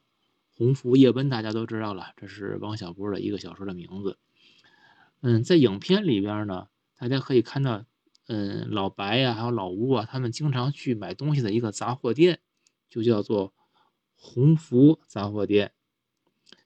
[0.51, 4.17] 鸿福夜奔大家都知道了，这是王小波的一个小说的名字。
[5.21, 6.67] 嗯，在影片里边呢，
[6.97, 7.85] 大家可以看到，
[8.27, 12.39] 嗯，老白呀，还有老吴啊，他们经常去买东西的一个杂货店，
[12.89, 13.53] 就叫做
[14.15, 15.71] 鸿福杂货店。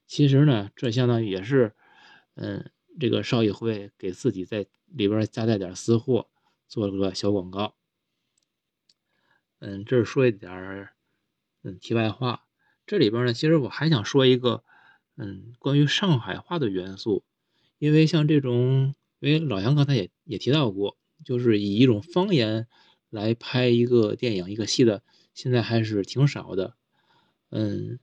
[0.08, 1.76] 其实呢，这相当于也是，
[2.36, 2.72] 嗯，
[3.02, 6.30] 这个邵艺辉给自己在里边加带点私货，
[6.68, 7.74] 做了个小广告。
[9.58, 10.88] 嗯，这是说一点，
[11.64, 12.46] 嗯，题外话。
[12.86, 14.64] 这里边呢，其实我还想说一个，
[15.16, 17.24] 嗯，关于上海话的元素。
[17.80, 22.68] 因为像这种，因为老杨刚才也也提到过，就是以一种方言
[23.10, 25.02] 来拍一个电影、一个戏的，
[25.34, 26.76] 现在还是挺少的。
[27.50, 27.98] 嗯，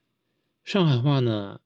[0.64, 1.60] 上海话呢，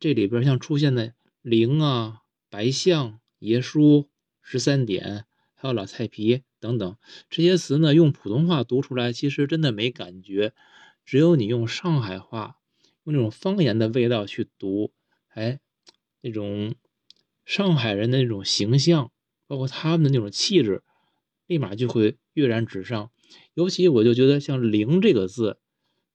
[0.00, 4.08] 这里边像出现的“灵”啊、“白象”、“爷叔”、
[4.40, 5.26] “十三点”。
[5.54, 6.96] 还有老菜皮等等
[7.30, 10.54] 这些词呢，用普通话读出来其实真的没感觉，
[11.04, 12.56] 只有你用上海话，
[13.04, 14.92] 用那种方言的味道去读，
[15.28, 15.60] 哎，
[16.20, 16.74] 那种
[17.44, 19.12] 上海人的那种形象，
[19.46, 20.82] 包括他们的那种气质，
[21.46, 23.12] 立马就会跃然纸上。
[23.54, 25.60] 尤其我就觉得像“灵”这个字，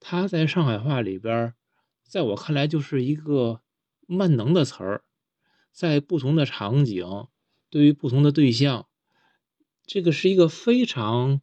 [0.01, 1.53] 它在上海话里边，
[2.03, 3.61] 在我看来就是一个
[4.07, 5.05] 万能的词儿，
[5.77, 7.27] 在不同的场景，
[7.69, 8.87] 对于不同的对象。
[9.85, 11.39] 这个是一个非常，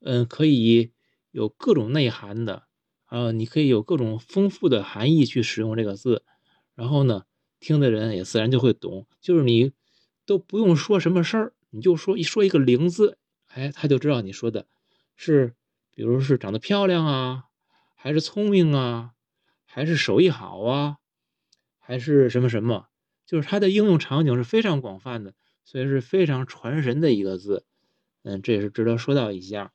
[0.00, 0.92] 嗯，可以
[1.30, 2.64] 有各种内涵的，
[3.06, 6.22] 啊，你可以有各种丰富的含义去使用这个字，
[6.74, 7.24] 然后呢，
[7.60, 9.06] 听的人也自然就会懂。
[9.22, 9.72] 就是你
[10.26, 14.66] 都不用说什么事儿，你就说一说一个“灵”字，哎，他就知道你说的
[15.16, 15.54] 是，
[15.94, 17.44] 比如是长得漂亮啊，
[17.94, 19.12] 还是聪明啊，
[19.64, 20.98] 还是手艺好啊，
[21.78, 22.88] 还是什么什么，
[23.32, 25.32] 就是它的应用场景是非常广泛的，
[25.64, 27.64] 所以是非常传神的一个字。
[28.24, 29.72] 嗯，这也是值得说到一下。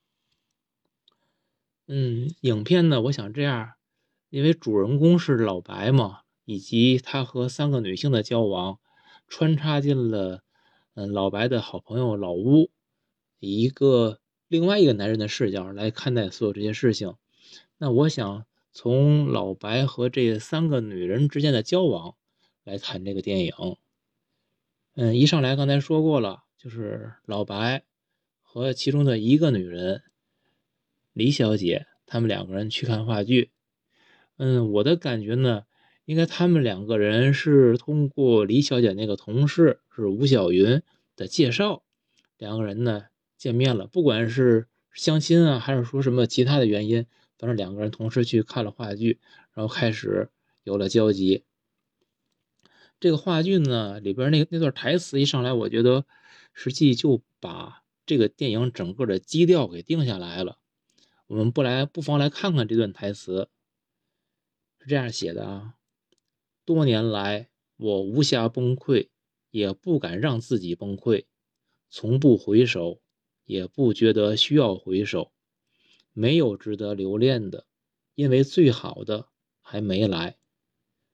[1.87, 3.71] 嗯，影片呢，我想这样，
[4.29, 8.77] 因为主人公是老白嘛，以及他和三个女性的交往，
[9.27, 10.43] 穿插进了
[10.93, 12.69] 嗯老白的好朋友老乌，
[13.39, 17.15] 一个另外一个男人的视角来看待所有这些事情。
[17.79, 22.13] 那我想从老白和这三个女人之间的交往
[22.67, 23.53] 来谈这个电影。
[24.93, 27.85] 嗯，一上来刚才说过了，就是老白。
[28.41, 30.03] 和其中的一个女人，
[31.13, 33.51] 李小姐，他们两个人去看话剧。
[34.35, 35.63] 嗯，我的感觉呢，
[36.03, 40.81] 应该他们两个人是通过李小姐那个同事是吴小云
[41.15, 41.83] 的介绍，
[42.37, 43.05] 两个人呢
[43.37, 43.87] 见面了。
[43.87, 47.05] 不管是相亲啊，还是说什么其他的原因，
[47.37, 49.19] 反正两个人同时去看了话剧，
[49.53, 50.29] 然后开始
[50.63, 51.45] 有了交集。
[52.99, 56.05] 这个话剧呢里边那那段台词一上来，我觉得
[56.53, 60.57] 实际就把这个电影整个的基调给定下来了。
[61.27, 63.49] 我们不来，不妨来看看这段台词，
[64.79, 65.75] 是这样写的啊。
[66.65, 69.09] 多年来，我无暇崩溃，
[69.51, 71.25] 也不敢让自己崩溃，
[71.89, 73.01] 从不回首，
[73.45, 75.31] 也不觉得需要回首。
[76.13, 77.67] 没有值得留恋的，
[78.15, 79.27] 因为最好的
[79.61, 80.37] 还没来。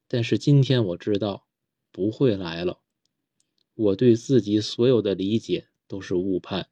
[0.07, 1.45] 但是今天我知道，
[1.93, 2.81] 不会来了。
[3.75, 6.67] 我对自己所有的理解都是误判，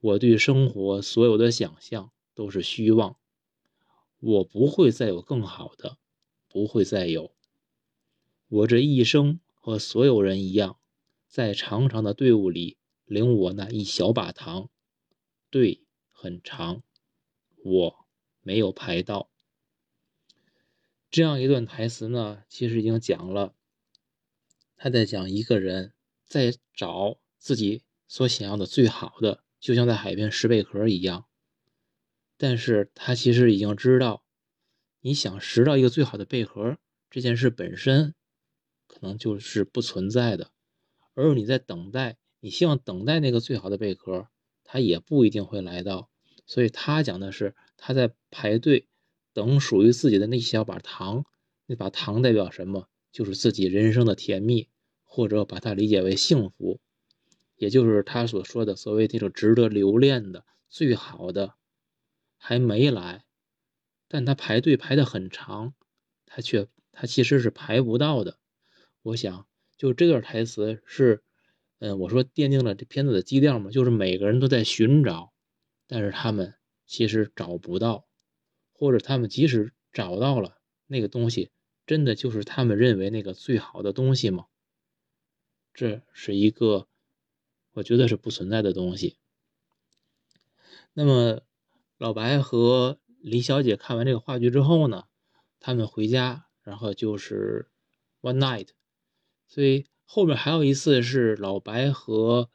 [0.00, 3.16] 我对生活所有的想象都是虚妄。
[4.18, 5.96] 我不会再有更好的，
[6.46, 7.34] 不会再有。
[8.48, 10.78] 我这一生和所有人一样，
[11.26, 14.68] 在长长的队伍里领我那一小把糖，
[15.48, 16.82] 队很长，
[17.64, 18.06] 我
[18.42, 19.30] 没有排到。
[21.10, 23.54] 这样一段台词呢，其实已经讲了，
[24.82, 25.92] 他在讲一个人
[26.24, 31.26] 在找自己所想要的最好的，就像在海边拾贝壳一样。
[32.38, 34.24] 但是他其实已经知道，
[35.00, 36.78] 你想拾到一个最好的贝壳
[37.10, 38.14] 这件事本身。
[38.86, 40.50] 可能就是不存在的，
[41.12, 44.28] 而你在等待，你希望等待那个最好的贝壳，
[44.64, 46.10] 它也不一定会来到。
[46.46, 48.88] 所以他讲的是他在排队
[49.34, 51.26] 等属于自己的那小把糖，
[51.66, 52.88] 那把糖代表什么？
[53.12, 54.68] 就是自己人生的甜蜜，
[55.12, 56.78] 或者把它理解为幸福，
[57.56, 61.54] 也就是他所说的所谓那种值得留恋的最好的
[62.36, 63.24] 还没来，
[64.06, 65.74] 但他排队排的很长，
[66.26, 68.38] 他却他其实是排不到的。
[69.02, 71.24] 我想，就这段台词是，
[71.80, 75.32] 嗯，我说奠定了这片子的基调嘛，就是每个人都在寻找，
[75.88, 76.54] 但是他们
[76.86, 78.06] 其实找不到，
[78.72, 81.50] 或者他们即使找到了那个东西，
[81.84, 84.46] 真的就是他们认为那个最好的东西吗？
[85.80, 86.88] 这是一个，
[87.72, 89.16] 我觉得是不存在的东西。
[90.92, 91.40] 那么，
[91.96, 95.04] 老白和李小姐看完这个话剧之后呢，
[95.58, 97.70] 他们回家，然后就是
[98.20, 98.68] one night。
[99.46, 102.50] 所以后面还有一次是老白和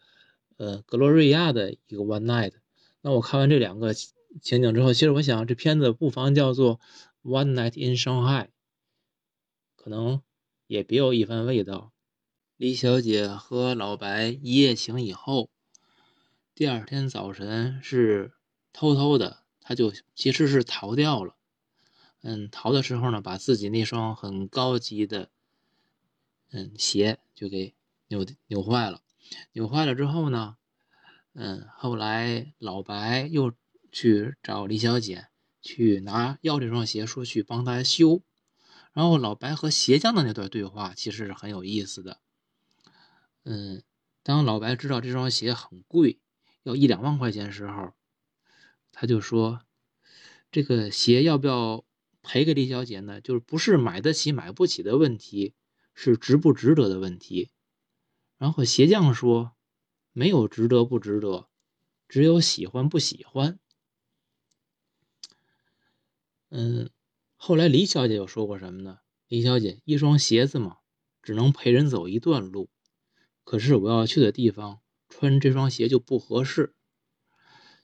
[0.57, 2.53] 呃格洛瑞亚的一个 one night。
[3.01, 6.79] 那我看完这两个情景之后，其实我想这片子不妨叫做
[7.23, 8.49] One Night in Shanghai，
[9.75, 10.21] 可能
[10.67, 11.91] 也别有一番味道。
[12.57, 15.49] 李小姐和老白一夜情以后，
[16.53, 18.31] 第二天早晨是
[18.71, 21.35] 偷偷的，他就其实是逃掉了。
[22.21, 25.29] 嗯，逃的时候呢，把自己那双很高级的。
[26.51, 27.75] 嗯，鞋就给
[28.07, 29.01] 扭扭坏了，
[29.51, 30.55] 扭坏了之后呢，
[31.33, 33.53] 嗯，后来老白又
[33.91, 35.27] 去找李小姐
[35.61, 38.21] 去拿要这双鞋，说去帮她修。
[38.93, 42.21] 然后老白和鞋匠的那段对话其实是很有意思的。
[43.45, 43.81] 嗯，
[44.21, 46.19] 当老白知道这双鞋很贵，
[46.63, 47.93] 要一两万块钱时候，
[48.91, 49.61] 他就说
[50.51, 51.85] 这个鞋要不要
[52.21, 53.21] 赔给李小姐呢？
[53.21, 55.55] 就是不是买得起买不起的问题。
[55.97, 57.51] 是值不值得的问题，
[58.37, 59.55] 然后鞋匠说
[60.11, 61.47] ：“没有值得不值得，
[62.09, 63.57] 只有喜欢不喜欢。”
[66.51, 66.89] 嗯，
[67.37, 68.99] 后来李小姐又说过什么呢？
[69.29, 70.79] 李小姐，一双鞋子嘛，
[71.21, 72.69] 只能陪人走一段路，
[73.45, 76.75] 可是我要去的地方穿这双鞋就不合适。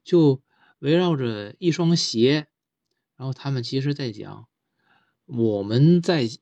[0.04, 0.44] 就
[0.80, 2.50] 围绕着一双鞋，
[3.16, 4.50] 然后他们其实在讲
[5.26, 6.28] 我们在。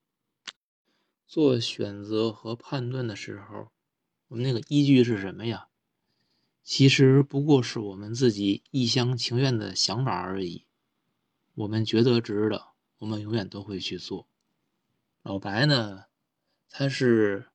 [1.30, 3.72] 做选择和判断的时候，
[4.30, 5.68] 我们那个依据是什么呀？
[6.64, 10.66] 其实不过是我们自己一厢情愿的想法而已。
[11.54, 14.28] 我们觉得值的，我们永远都会去做。
[15.22, 16.06] 老白呢，
[16.68, 17.49] 他是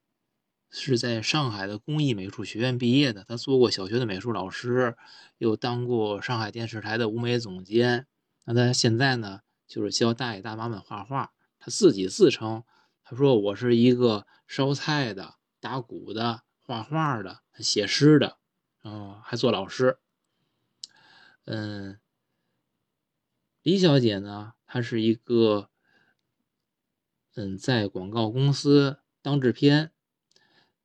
[0.77, 4.97] 是在上海的工艺美术学院毕业的，他做过小学的美术老师，
[5.39, 8.07] 又当过上海电视台的舞美总监。
[8.45, 11.33] 那他现在呢，就是教大爷大妈们画画。
[11.59, 12.65] 他自己自称。
[13.07, 18.39] 他说：“我是一个烧菜的、打鼓的、画画的、写诗的，
[18.83, 19.99] 嗯，还做老师。
[21.45, 22.01] 嗯，
[23.63, 25.69] 李小姐呢，她是一个，
[27.35, 29.93] 嗯，在广告公司当制片，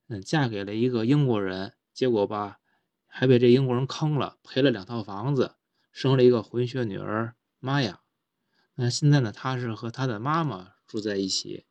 [0.09, 2.59] 嗯，嫁给了一个英国人，结果吧，
[3.07, 5.55] 还被这英国人坑了，赔了两套房子，
[5.91, 8.01] 生了一个混血女儿玛雅。
[8.75, 11.65] 那现在呢，她是和她的妈妈住在一起。”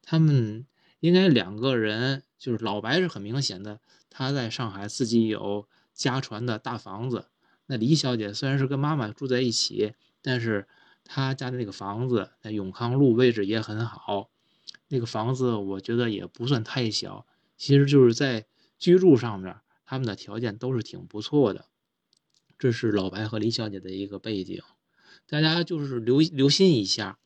[0.00, 0.66] 他们
[1.00, 7.28] 应该两个人，就是老白是很明显的，他在上海自己有家传的大房子。
[7.66, 9.92] 那李小姐虽然是跟妈妈住在一起，
[10.22, 10.66] 但是
[11.04, 14.30] 她家的那个房子在永康路位置也很好，
[14.88, 17.26] 那个房子我觉得也不算太小，
[17.58, 18.46] 其实就是在
[18.78, 21.66] 居住上面，他们的条件都是挺不错的。
[22.56, 24.62] 这是老白和李小姐的一个背景，
[25.26, 27.18] 大家就是留留心一下，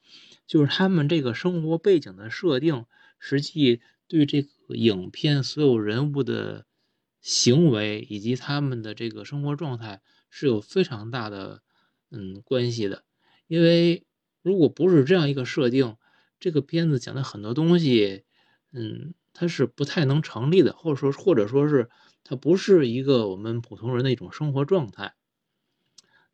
[0.47, 2.87] 就是他们这个生活背景的设定，
[3.19, 6.67] 实际对这个影片所有人物的
[7.21, 11.63] 行为以及他们的这个生活状态是有非常大的
[12.11, 13.05] 嗯关系的。
[13.47, 14.07] 因为
[14.43, 15.97] 如果不是这样一个设定，
[16.41, 18.25] 这个片子讲的很多东西，
[18.73, 21.89] 嗯，它是不太能成立的，或者说或者说是
[22.25, 25.15] 它不是一个我们普通人的一种生活状态。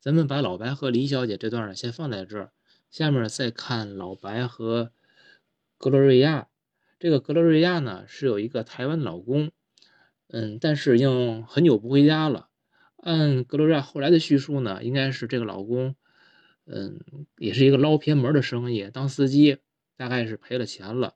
[0.01, 2.53] 咱们把老白和李小姐这段呢先放在这儿，
[2.90, 4.92] 下面再看老白和
[5.76, 6.49] 格罗瑞亚。
[6.99, 9.51] 这个格罗瑞亚呢是有一个台湾老公，
[10.28, 12.49] 嗯，但是已经很久不回家了。
[12.96, 15.94] 按格罗瑞亚后来的叙述呢，应该是这个老公，
[16.66, 17.01] 嗯，
[17.36, 19.59] 也是一个捞偏门的生意，当司机，
[19.96, 21.14] 大概是赔了钱了，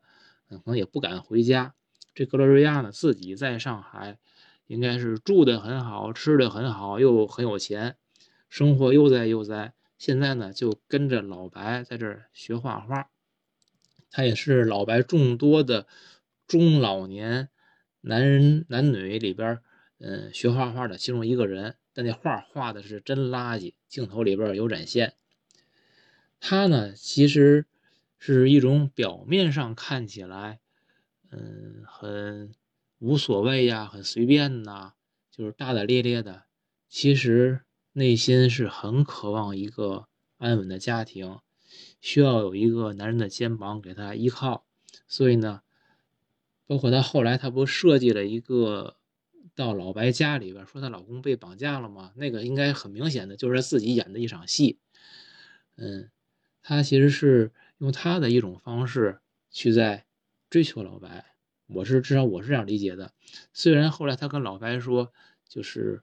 [0.58, 1.74] 可能也不敢回家。
[2.14, 4.18] 这格罗瑞亚呢自己在上海，
[4.66, 7.96] 应该是住的很好，吃的很好，又很有钱。
[8.48, 13.08] 生活悠哉悠哉，现在呢就跟着老白在这儿学画画。
[14.10, 15.86] 他也是老白众多的
[16.46, 17.48] 中老年
[18.02, 19.60] 男人男女里边，
[19.98, 21.76] 嗯，学画画的其中一个人。
[21.94, 25.12] 但那画画的是真垃圾，镜头里边有展现。
[26.40, 27.66] 他呢，其实
[28.24, 30.60] 是一种表面上看起来，
[31.30, 32.52] 嗯，很
[33.00, 34.92] 无所谓呀，很随便呐，
[35.30, 36.44] 就是大大咧咧的，
[36.88, 37.62] 其实。
[37.94, 40.06] 内心是很渴望一个
[40.38, 41.40] 安稳的家庭，
[42.00, 44.64] 需要有一个男人的肩膀给她依靠。
[45.06, 45.60] 所以呢，
[46.66, 48.96] 包括她后来，她不设计了一个
[49.54, 52.12] 到老白家里边，说她老公被绑架了吗？
[52.16, 54.78] 那个应该很明显的就是自己演的一场戏。
[55.76, 56.10] 嗯，
[56.62, 57.52] 她其实是
[57.82, 59.20] 用他的一种方式
[59.50, 60.06] 去在
[60.48, 61.26] 追求老白。
[61.66, 63.12] 我是至少我是这样理解的。
[63.52, 65.12] 虽然后来他跟老白说，
[65.46, 66.02] 就是。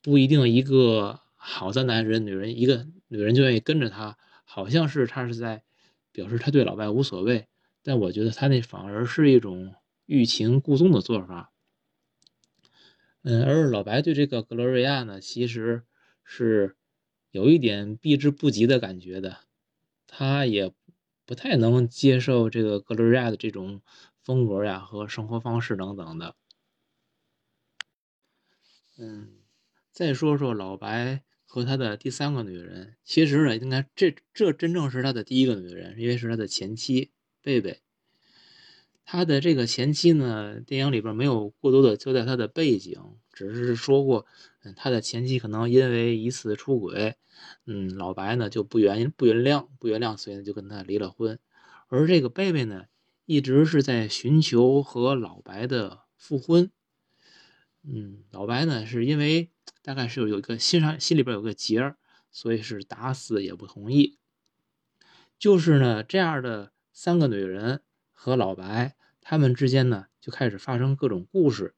[0.00, 5.64] 不一定一个好的男人、女人，一个女人就愿意跟着他，好像是他是在
[6.12, 7.48] 表示他对老白无所谓，
[7.82, 9.74] 但我觉得他那反而是一种
[10.06, 11.52] 欲擒故纵的做法。
[13.22, 15.82] 嗯，而老白对这个格罗瑞亚呢，其实
[16.22, 16.76] 是
[17.32, 19.38] 有一点避之不及的感觉的，
[20.06, 20.72] 他也
[21.28, 23.82] 不太能接受这个格罗瑞亚的这种
[24.24, 26.34] 风格呀和生活方式等等的。
[28.96, 29.34] 嗯。
[29.92, 37.10] 再说说老白和他的第三个女人，其实呢，应该这这真正是他的第一个女人，因为是他的前妻
[37.42, 37.82] 贝贝。
[39.04, 44.24] 他的这个前妻呢，电影里边没有过多的交代他的背景，只是说过，
[44.76, 47.16] 他的前妻可能因为一次出轨，
[47.66, 51.38] 嗯，老白呢就不原不原谅不原谅，所以呢就跟他离了婚。
[51.88, 52.86] 而这个贝贝呢，
[53.26, 56.70] 一直是在寻求和老白的复婚。
[57.82, 59.50] 嗯，老白呢是因为。
[59.82, 61.96] 大概是有一个心上心里边有个结儿，
[62.30, 64.18] 所以是打死也不同意。
[65.38, 71.74] 就是呢，这样的三个女人和老白，他们之间呢就开始发生各种故事。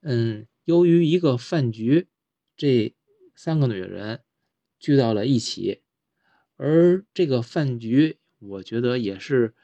[0.00, 2.08] 嗯，由于一个饭局，
[2.56, 2.94] 这
[3.34, 4.22] 三个女人
[4.78, 5.82] 聚到了一起，
[6.56, 9.54] 而这个饭局，我觉得也是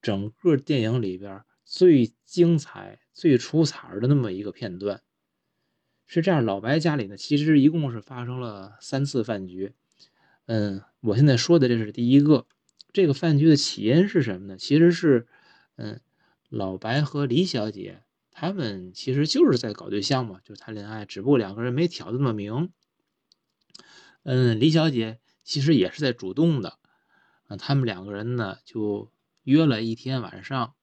[0.00, 5.02] 整个电影里边最精彩、最出彩的那么一个片段。
[6.06, 9.72] 是这样，老白家里呢，其实一共是发生了三次饭局。
[10.46, 12.46] 嗯，我现在说的这是第一个。
[12.92, 14.56] 这个饭局的起因是什么呢？
[14.56, 15.26] 其实是，
[15.74, 16.00] 嗯，
[16.48, 18.03] 老白和李小姐
[18.36, 22.72] 他们其实就是在搞对象嘛，就是谈恋爱，只不过两个人没挑的那么明。
[24.24, 26.78] 嗯，李小姐其实也是在主动的。
[27.48, 29.12] 嗯，他们两个人呢就
[29.44, 30.74] 约了一天晚上，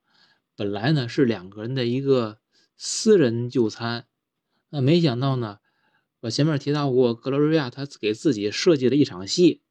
[0.55, 2.39] 本来呢是两个人的一个
[2.77, 4.07] 私人就餐。
[4.69, 5.59] 那没想到呢，
[6.21, 9.61] 我前面提到过，格罗瑞亚他给自己设计了一场戏，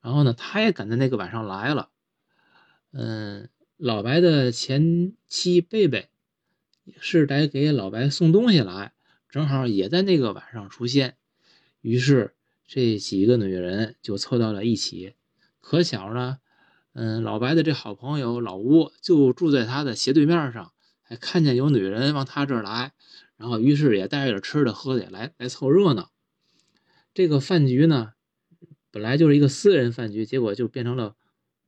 [0.00, 1.90] 然后呢，他也赶在那个晚上来了。
[2.92, 6.10] 嗯，老白的前妻贝贝
[7.00, 8.92] 是来给老白送东西来，
[9.28, 11.16] 正好也在那个晚上出现，
[11.80, 12.34] 于是
[12.66, 15.14] 这几个女人就凑到了一起。
[15.60, 16.38] 可巧呢，
[16.92, 20.72] 嗯，老白的这好朋友老吴就住在他的斜对面上，
[21.02, 22.92] 还看见有女人往他这儿来。
[23.36, 26.12] 然后，于是也带着吃的喝的来来凑热闹。
[27.12, 28.12] 这个饭局呢，
[28.90, 31.16] 本来就是一个私人饭局，结果就变成了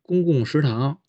[0.03, 1.01] 公共食堂。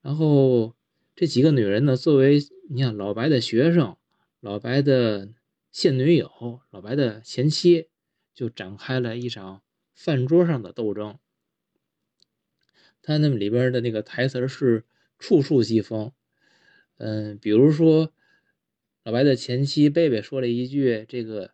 [0.00, 0.76] 然后，
[1.16, 2.40] 这几个女人呢，作为
[2.70, 3.96] 你看老白的学生、
[4.40, 5.30] 老白的
[5.72, 7.88] 现女友、老白的前妻，
[8.34, 9.62] 就展开了一场
[9.94, 11.18] 饭桌上的斗争。
[13.00, 14.84] 他那么里边的那个台词是
[15.18, 16.12] 处处讥讽，
[16.98, 18.12] 嗯，比如说
[19.02, 21.52] 老白的前妻贝贝说了一句：“这个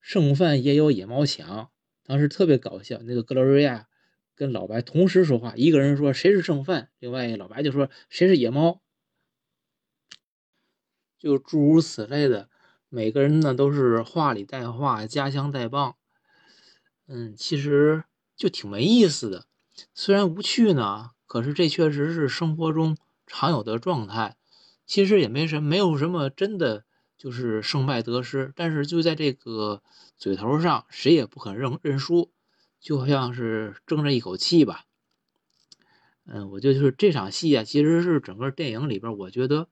[0.00, 1.68] 剩饭也有野猫抢。”
[2.02, 3.02] 当时特别搞笑。
[3.02, 3.88] 那个格罗瑞亚
[4.34, 8.80] 跟老白同时说话，一个人说谁是剩饭，另外一个老白就说谁是野猫，
[11.18, 12.48] 就诸如此类的。
[12.88, 15.96] 每个人呢都是话里带话，夹枪带棒，
[17.06, 18.04] 嗯，其实
[18.36, 19.46] 就挺没意思的。
[19.94, 22.96] 虽然无趣呢，可是这确实是生活中
[23.26, 24.36] 常有的状态。
[24.86, 26.84] 其实也没什么没有什么真的
[27.18, 29.82] 就是胜败得失，但是就在这个
[30.16, 32.30] 嘴头上，谁也不肯认认输，
[32.78, 34.84] 就好像是争着一口气吧。
[36.24, 39.68] 嗯，我就是这场戏啊，其实是整个电影里边，我觉得，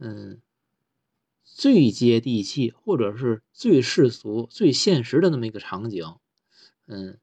[0.00, 0.40] 嗯，
[1.46, 6.16] 最接地气，或者是最世俗、最现实的那么一个场景，
[6.86, 7.18] 嗯。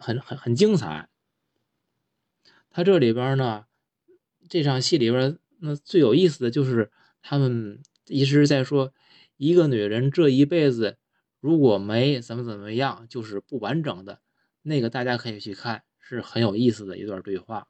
[0.00, 1.08] 很很很精彩。
[2.70, 3.66] 他这里边呢，
[4.48, 8.94] 这场戏里边那最有意思的就是他们一直在说，
[9.36, 10.98] 一个女人这一辈子
[11.40, 14.20] 如果没怎么怎么样，就是不完整的。
[14.62, 17.66] 那个大家可以去看，是很有意思的一段对话。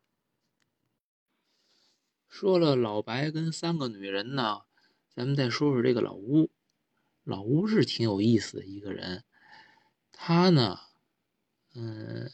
[2.29, 4.61] 说了老白跟三个女人呢，
[5.19, 6.49] 咱们再说说这个老吴。
[7.25, 9.25] 老吴是挺有意思的一个人，
[10.13, 10.79] 他呢。
[11.75, 12.31] 嗯，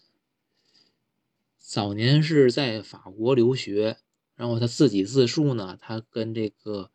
[1.57, 3.97] 早年是在法国留学，
[4.35, 6.91] 然后他自己自述呢，他跟这个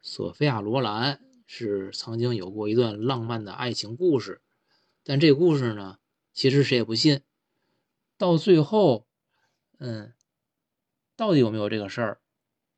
[0.00, 4.40] 索菲亚·罗兰是曾经有过一段浪漫的爱情故事，
[5.02, 5.98] 但这故事呢，
[6.32, 7.22] 其实谁也不信。
[8.16, 9.08] 到最后，
[9.78, 10.14] 嗯，
[11.16, 12.20] 到底有没有这个事儿？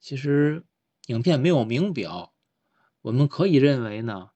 [0.01, 0.65] 其实
[1.09, 2.35] 影片没有明表，
[3.07, 4.31] 我们可以认为呢，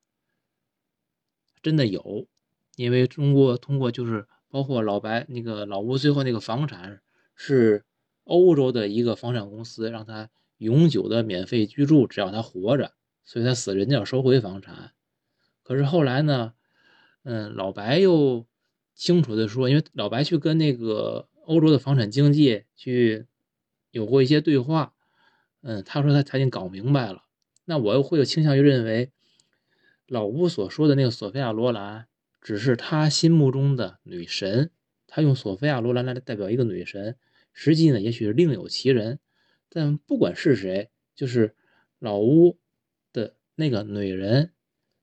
[1.61, 2.29] 真的有，
[2.77, 4.27] 因为中国通过就是。
[4.53, 7.01] 包括老白那个老吴最后那个房产
[7.37, 7.85] 是
[8.25, 12.93] 欧洲的一个房产公司让他永久的免费居住，只要他活着，
[13.25, 14.91] 所以他死人家要收回房产。
[15.63, 16.55] 可是后来呢，
[17.23, 18.45] 嗯，老白又
[18.97, 23.27] 清楚的说，因为老白去跟那个欧洲的房产经纪去
[23.93, 24.95] 有过一些对话，
[25.61, 27.23] 嗯，他说他他已经搞明白了。
[27.65, 29.11] 那我又会有倾向于认为，
[30.07, 32.07] 老吴所说的那个索菲亚罗兰。
[32.43, 34.71] 只是他心目中的女神，
[35.07, 37.19] 他用索菲亚·罗兰来代表一个女神，
[37.53, 39.19] 实际呢，也许是另有其人。
[39.69, 41.55] 但不管是谁，就是
[41.99, 42.59] 老屋
[43.13, 44.53] 的那个女人，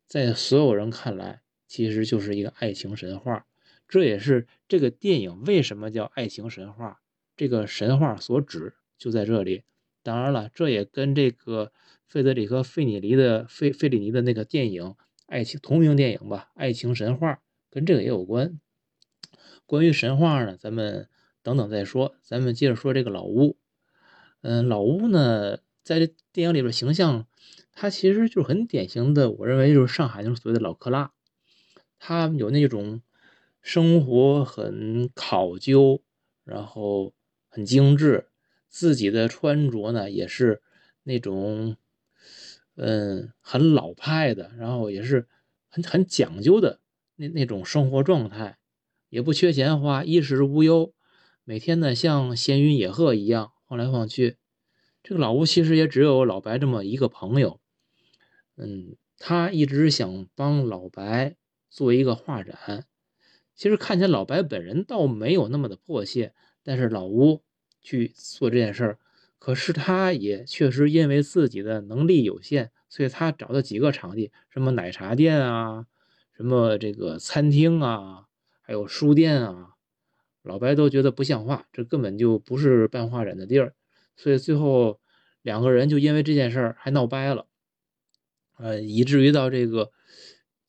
[0.08, 3.45] 在所有人看来，其实就是一个爱情神话。
[3.88, 7.01] 这也是这个电影为什么叫爱情神话，
[7.36, 9.64] 这个神话所指就在这里。
[10.01, 11.72] 当然了，这也跟这个
[12.08, 14.95] 费德里克·费里尼的费费里尼的那个电影。
[15.26, 17.34] 爱情同名电影吧，《爱情神话》
[17.70, 18.62] 跟这个也有关。
[19.66, 21.10] 关于神话呢，咱们
[21.43, 22.16] 等等再说。
[22.22, 23.58] 咱们接着说这个老屋。
[24.39, 27.28] 嗯，老屋呢，在这电影里边形象，
[27.74, 31.12] 他其实就是很典型的，我认为就是上海那种所谓的老克拉。
[31.99, 33.01] 他有那种
[33.62, 36.01] 生活很考究，
[36.45, 37.14] 然后
[37.49, 38.30] 很精致，
[38.70, 40.62] 自己的穿着呢也是
[41.03, 41.76] 那种。
[42.80, 45.28] 嗯，很老派的，然后也是
[45.67, 46.80] 很很讲究的
[47.15, 48.59] 那那种生活状态，
[49.09, 50.93] 也不缺钱花，衣食无忧，
[51.43, 54.38] 每天呢像闲云野鹤一样晃来晃去。
[55.01, 57.59] 这个老吴其实也只有老白这么一个朋友，
[58.57, 61.36] 嗯，他一直想帮老白
[61.71, 62.86] 做一个画展。
[63.55, 67.41] 其实看起来老白本人倒没有那么的迫切，但是老吴
[67.82, 68.99] 去做这件事儿。
[69.39, 75.85] 可是他也确实因为自己的能力有限，所以他找的几个场地，什么奶茶店啊，
[76.35, 78.25] 什么这个餐厅啊，
[78.61, 79.75] 还有书店啊，
[80.41, 83.73] 老白都觉得不像话，这根本就不是办画展的地儿。
[84.15, 84.99] 所以最后
[85.41, 87.45] 两个人就因为这件事儿还闹掰了，
[88.57, 89.91] 呃，以至于到这个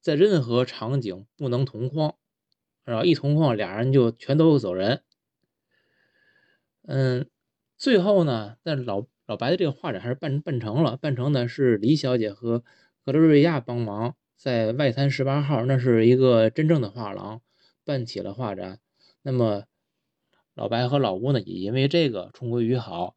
[0.00, 2.14] 在任何场景不能同框，
[2.84, 5.02] 然后一同框俩人就全都走人。
[6.86, 7.28] 嗯。
[7.78, 12.64] 最后呢，但老老白的这个画展还是办办成了，办成呢是李小姐和
[13.04, 17.40] 格罗瑞亚帮忙，在外滩十八号，那是一个真正的画廊，
[17.84, 18.80] 办起了画展。
[19.22, 19.62] 那么
[20.54, 23.14] 老白和老吴呢，也因为这个重归于好，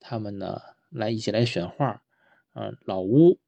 [0.00, 2.02] 他们呢来一起来选画，
[2.54, 3.38] 啊，老吴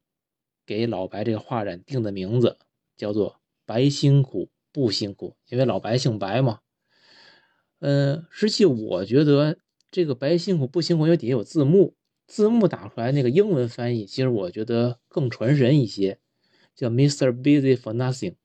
[0.67, 2.59] 给老白这个画展定的名字
[2.95, 6.59] 叫做“白辛苦不辛苦”，因为老白姓白嘛。
[7.79, 9.57] 嗯，实际我觉得。
[9.91, 16.19] 这个白辛苦不辛苦，因为底下有字幕，字幕打出来那个英文翻译，其实我觉得更传神一些，
[16.73, 17.33] 叫 Mr.
[17.33, 18.35] Busy for Nothing。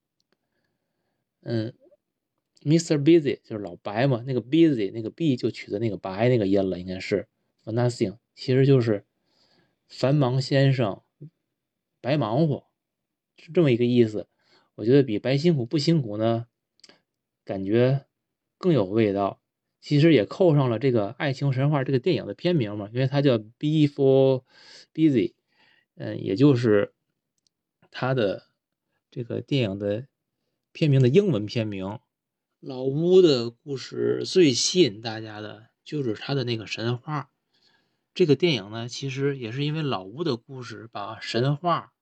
[1.43, 1.73] 嗯
[2.63, 2.99] ，Mr.
[2.99, 7.29] Busy 就是老白嘛，那个 Busy 那个 B 就取的那个白那个音了，应该是
[7.63, 9.07] for Nothing，其实就是
[9.89, 11.03] 繁忙先生
[12.01, 12.67] 白忙活，
[13.37, 14.27] 是这么一个意思。
[14.75, 16.49] 我觉得比白辛苦不辛苦呢，
[17.45, 18.07] 感觉
[18.59, 19.41] 更有味道。
[19.81, 24.43] 其实也扣上了这个《爱情神话》这个电影的片名嘛，因为它叫《Before
[24.93, 25.29] Busy》，
[25.95, 26.93] 嗯，也就是
[27.93, 28.49] 它的
[29.11, 30.09] 这个电影的
[30.73, 32.01] 片名的英文片名。
[32.59, 37.31] 老屋的故事最吸引大家的就是他的那个神话。
[38.13, 41.93] 这个电影呢，其实也是因为老屋的故事把神话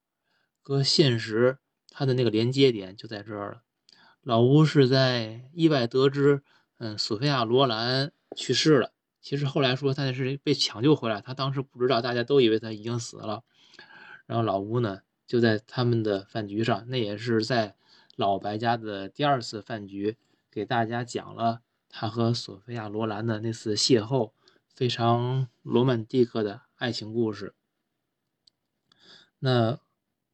[0.62, 1.58] 和现实
[1.90, 3.62] 它的那个连接点就在这儿了。
[4.22, 6.42] 老屋是在意外得知。
[6.78, 8.92] 嗯，索菲亚·罗兰去世了。
[9.20, 13.42] 其实后来说他是被抢救回来，他当时不知道，大家都以为他已经死了。
[14.26, 17.76] 然后老吴呢，就在他们的饭局上，那也是在
[18.16, 20.18] 老白家的第二次饭局，
[20.50, 24.32] 给大家讲了他和索菲亚·罗兰的那次邂逅，
[24.68, 27.54] 非常罗曼蒂克的爱情故事。
[29.38, 29.78] 那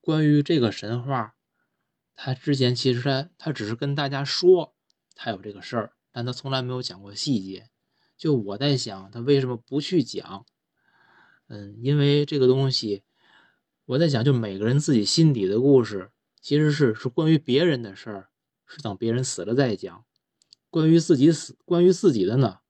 [0.01, 1.35] 关于这个神话，
[2.17, 4.75] 他之前其实他他只是跟大家说
[5.15, 5.93] 他有这个事儿。
[6.13, 7.69] 但他从来没有讲过细节，
[8.17, 10.45] 就我在想他为什么不去讲？
[11.49, 13.03] 嗯，因为这个东西，
[13.85, 18.31] 我在想，就每个人自己心底的故事，其实是是关于别人的事儿，
[18.67, 20.05] 是等别人死了再讲；
[20.71, 22.61] 关于自己死，关于自己的呢，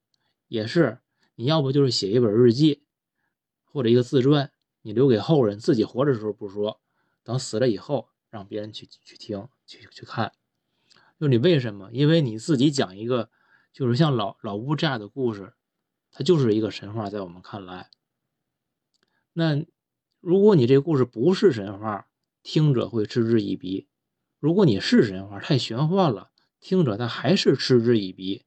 [0.49, 1.01] 也是
[1.35, 2.83] 你要不就是写一本日记，
[3.65, 4.51] 或者一个自传，
[4.83, 6.81] 你留给后人，自己活着的时候不说，
[7.23, 10.33] 等死了以后让别人去去听去去看。
[11.21, 11.91] 就你为什么？
[11.93, 13.29] 因为你自己讲一个，
[13.75, 15.53] 就是像老老乌这样的故事，
[16.11, 17.91] 它就是一个神话，在我们看来。
[19.35, 19.63] 那
[20.21, 22.09] 如果你这故事不是神话，
[22.43, 23.87] 听者会嗤之以鼻；
[24.39, 28.47] 如果你是神话，太玄幻了，听者他还是嗤之以鼻。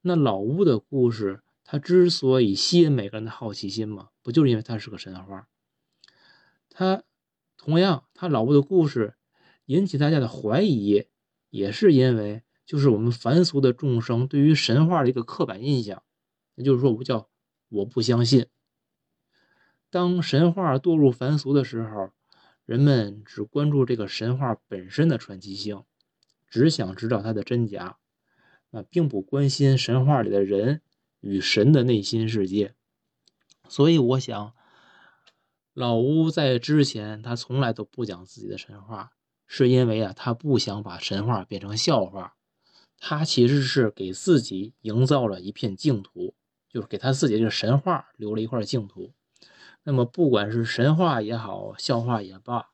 [0.00, 5.46] 那老乌的故事，它之所以吸引每个人的好奇心嘛，不就是因为它是个神话？
[6.68, 7.04] 它
[7.56, 9.14] 同样，它老屋的故事
[9.66, 11.06] 引起大家的怀疑。
[11.52, 16.02] 也是因为，就是我们凡俗的众生对于神话的一个刻板印象，
[16.54, 17.28] 也就是说，我叫
[17.68, 18.46] 我不相信。
[19.90, 22.10] 当神话堕入凡俗的时候，
[22.64, 25.84] 人们只关注这个神话本身的传奇性，
[26.48, 27.98] 只想知道它的真假，
[28.70, 30.80] 啊，并不关心神话里的人
[31.20, 32.74] 与神的内心世界。
[33.68, 34.54] 所以，我想，
[35.74, 39.12] 老乌在之前他从来都不讲自己的神话。
[39.54, 42.36] 是因为啊，他不想把神话变成笑话，
[42.98, 46.34] 他其实是给自己营造了一片净土，
[46.70, 49.12] 就是给他自己这个神话留了一块净土。
[49.82, 52.70] 那么，不管是神话也好，笑话也罢，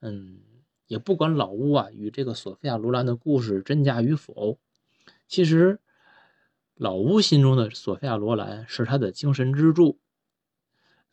[0.00, 0.40] 嗯，
[0.86, 4.58] 也不管老屋啊与这个索菲亚·罗兰的故事真假与否，
[5.28, 5.80] 其实
[6.76, 10.00] 老屋心中的索菲亚·罗兰是他的精神支柱。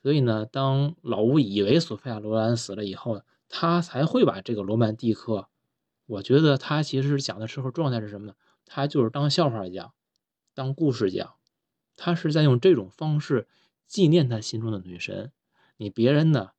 [0.02, 3.22] 所以呢，当老屋以为索菲亚·罗兰死了以后，
[3.56, 5.48] 他才会把这个罗曼蒂克，
[6.08, 8.34] 我觉得他其实讲的时候状态是什么呢？
[8.66, 9.94] 他就是当笑话讲，
[10.56, 11.36] 当故事讲，
[11.96, 13.48] 他是在用这种方式
[13.86, 15.32] 纪念他心中的女神。
[15.78, 16.54] 你别人呢，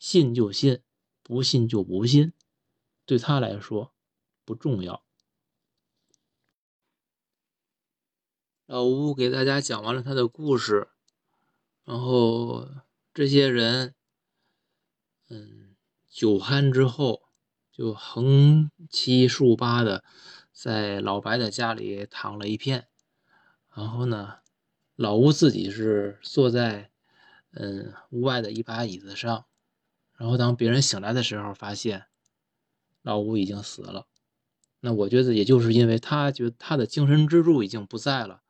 [0.00, 0.82] 信就信，
[1.22, 2.32] 不信就不信，
[3.06, 3.92] 对他来说
[4.44, 5.04] 不重要。
[8.66, 10.88] 老吴给大家讲完了他的故事，
[11.84, 12.68] 然后
[13.14, 13.94] 这些人，
[15.28, 15.69] 嗯。
[16.10, 17.22] 酒酣之后，
[17.70, 20.02] 就横七竖八的
[20.52, 22.88] 在老白的家里躺了一片。
[23.72, 24.38] 然后呢，
[24.96, 26.90] 老吴自己是坐在
[27.52, 29.46] 嗯屋外的一把椅子上。
[30.18, 32.06] 然后当别人醒来的时候，发现
[33.02, 34.08] 老吴已经死了。
[34.80, 38.42] 那我觉得也就是因为他觉得他的精神支柱已经不在了，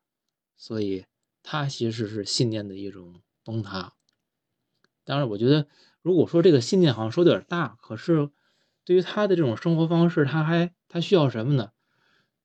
[0.57, 1.05] 所以
[1.43, 3.93] 他其实是信念的一种崩塌。
[5.05, 5.69] 当然，我觉得。
[6.03, 8.31] 如果说这个信念好像说的有点大，可是
[8.85, 11.73] 对于他的这种生活方式，他还他需要什么呢？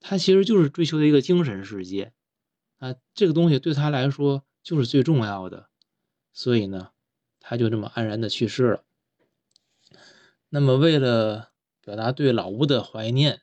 [0.02, 2.14] 他其实就是追求的一个精神世界
[2.78, 5.70] 啊，这个东西对他来说就是最重要的，
[6.32, 6.90] 所以呢，
[7.40, 8.84] 他就这么安然的去世了。
[10.50, 11.52] 那么为了
[11.82, 13.42] 表达对老吴的怀念，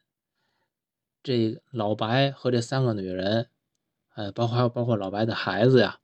[1.23, 3.49] 这老白和这三个女人，
[4.15, 5.99] 呃，包括还有包括老白的孩子呀，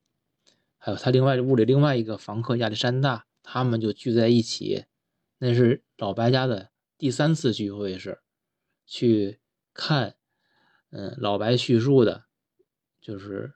[0.78, 3.26] 还有他另外屋里另外一个房客亚历山大。
[3.50, 4.84] 他们就聚在一起，
[5.38, 8.20] 那是老白家的第三次聚会，是
[8.84, 9.40] 去
[9.72, 10.16] 看，
[10.90, 12.26] 嗯，老白叙述的，
[13.00, 13.54] 就是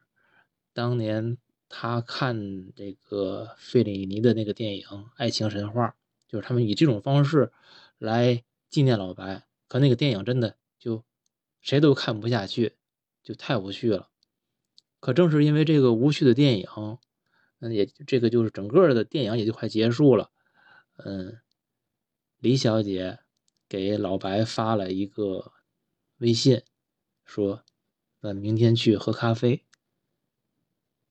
[0.72, 1.36] 当年
[1.68, 4.86] 他看这个费里尼的那个电影
[5.16, 5.88] 《爱情神话》，
[6.26, 7.52] 就是他们以这种方式
[7.98, 9.46] 来纪念老白。
[9.68, 11.04] 可那个电影真的就
[11.60, 12.76] 谁都看不下去，
[13.22, 14.08] 就太无趣了。
[15.00, 16.66] 可正是因为这个无趣的电影，
[17.62, 20.32] 嗯，也这个就是整个的电影也就快结束了。
[20.96, 21.38] 嗯，
[22.38, 23.20] 李小姐
[23.68, 25.52] 给老白发了一个
[26.18, 26.62] 微信，
[27.24, 27.64] 说
[28.18, 29.64] ：“那明天去喝咖啡。”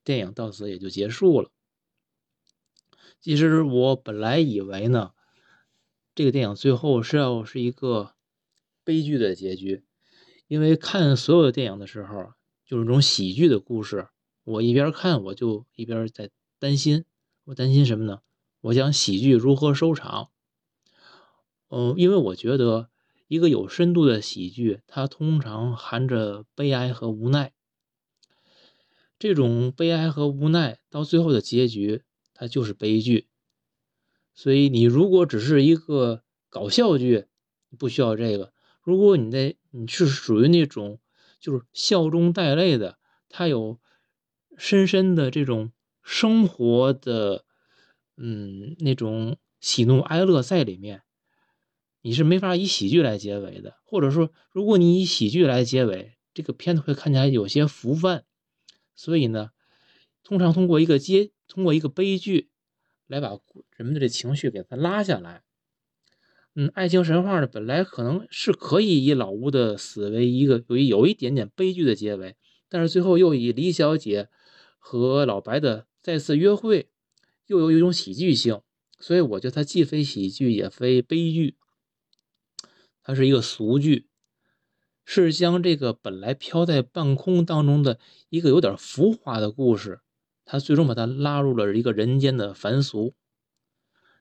[0.04, 1.52] 电影到此也就结束了。
[3.22, 5.14] 其实我本来以为呢，
[6.14, 8.16] 这个电影最后是要是一个
[8.84, 9.86] 悲剧的结局，
[10.48, 12.34] 因为看所有的电影的时候，
[12.66, 14.10] 就是这种喜剧的故事，
[14.44, 16.30] 我一边看我就一边在
[16.62, 17.06] 担心，
[17.46, 18.22] 我担心什么呢？
[18.62, 20.30] 我想喜剧如何收场？
[21.70, 22.92] 嗯，因为我觉得
[23.28, 27.54] 一个有深度的喜剧，它通常含着悲哀和无奈。
[29.18, 32.04] 这种悲哀和无奈到最后的结局，
[32.36, 33.28] 它就是悲剧。
[34.36, 37.26] 所以你如果只是一个搞笑剧，
[37.80, 38.54] 不需要这个。
[38.84, 41.00] 如果你在你是属于那种
[41.40, 43.00] 就是笑中带泪的，
[43.30, 43.80] 它有
[44.56, 45.72] 深深的这种
[46.12, 47.46] 生活的
[48.18, 51.04] 嗯那种喜怒哀乐在里面，
[52.02, 53.78] 你是没法以喜剧来结尾的。
[53.86, 58.26] 或者说，如果你以喜剧来结尾，这个片子会看起来有些浮泛。
[58.94, 59.52] 所以呢，
[60.22, 62.50] 通常通过一个接，通过一个悲剧，
[63.08, 63.30] 来把
[63.78, 65.44] 人们的这情绪给它拉下来。
[66.56, 72.36] 嗯，爱情神话呢，本来可能是可以以老吴的死为一个有一有一点点悲剧的结尾，
[72.68, 74.28] 但是最后又以李小姐
[74.78, 76.90] 和老白的再次约会，
[77.48, 78.62] 又有一种喜剧性。
[79.00, 81.58] 所以我觉得它既非喜剧，也非悲剧，
[83.02, 84.08] 它是一个俗剧。
[85.04, 88.00] 是将这个本来飘在半空当中的
[88.30, 90.02] 一个有点浮华的故事，
[90.46, 93.16] 它最终把它拉入了一个人间的凡俗。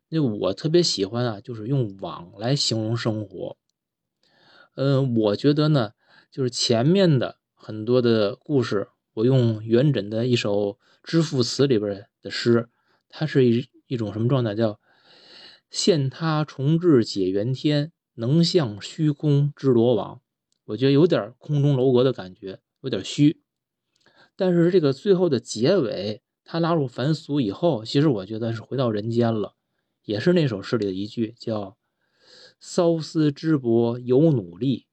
[0.09, 3.59] 那我特别喜欢啊，就是用网来形容生活。
[4.74, 5.93] 嗯，我觉得呢，
[6.31, 12.68] 就是前面的很多的故事，我用元稹的一首《知赋词》里边的诗，
[13.08, 14.54] 它是一一种什么状态？
[14.54, 14.80] 叫
[15.68, 20.22] “现他重置解元天，能向虚空织罗网”。
[20.66, 23.42] 我觉得有点空中楼阁的感觉，有点虚。
[24.36, 29.56] 但是这个最后的结尾，他拉入凡俗以后，其实我觉得是回到人间了，
[30.04, 31.76] 也是那首诗里的一句，叫
[32.61, 34.86] “骚思之薄有努力，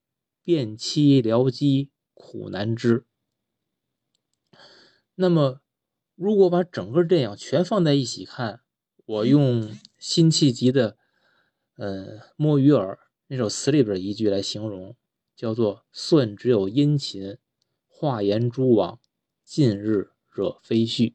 [0.43, 3.05] 变妻疗机苦难知”。
[5.19, 5.61] 那么，
[6.15, 8.61] 如果把整个电影全放在一起看，
[9.03, 10.95] 我用辛弃疾的
[11.77, 14.95] “呃摸鱼儿”那首词里边一句来形容。
[15.35, 17.37] 叫做“算只有殷勤，
[17.87, 18.99] 画檐蛛网，
[19.43, 21.13] 近日惹飞絮”。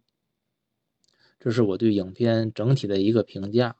[1.38, 3.76] 这是我对影片整体的一个评价。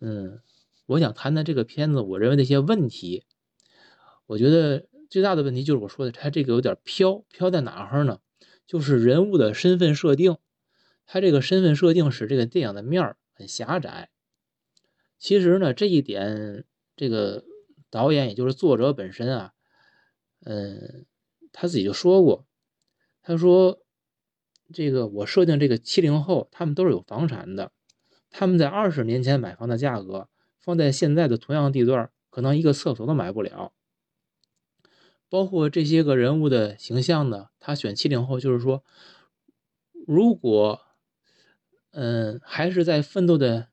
[0.00, 0.40] 嗯，
[0.86, 3.24] 我想谈谈这个片子，我认为的一些问题。
[4.26, 8.20] 我觉得最大的问题就是我说的，它这个有点飘，飘在哪儿呢？
[8.72, 10.38] 就是人物的身份设定，
[11.04, 14.08] 他这个身份设定使这个电影的面儿很狭窄。
[15.18, 16.64] 其实呢，这一点，
[16.96, 17.44] 这个。
[17.90, 19.52] 导演也就是作者本身啊，
[20.46, 21.04] 嗯，
[21.52, 22.46] 他自己就说过，
[23.20, 23.82] 他说，
[24.72, 27.70] 这个我设定这个七零后，他们都是有房产的，
[28.30, 33.74] 他们在二十年前买房的价格，放在现在的同样地段，可能一个厕所都买不了。
[35.32, 38.84] 包括这些个人物的形象呢，他选七零后，就是说，
[40.06, 40.82] 如果，
[41.92, 43.68] 嗯，还是在奋斗的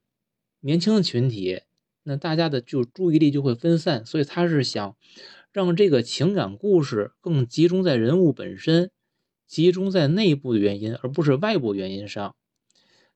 [0.62, 1.64] 年轻群体。
[2.04, 4.96] 那大家的就注意力就会分散，所以他是想
[5.52, 8.90] 让这个情感故事更集中在人物本身，
[9.46, 12.38] 集中在内部的原因，而不是外部原因上。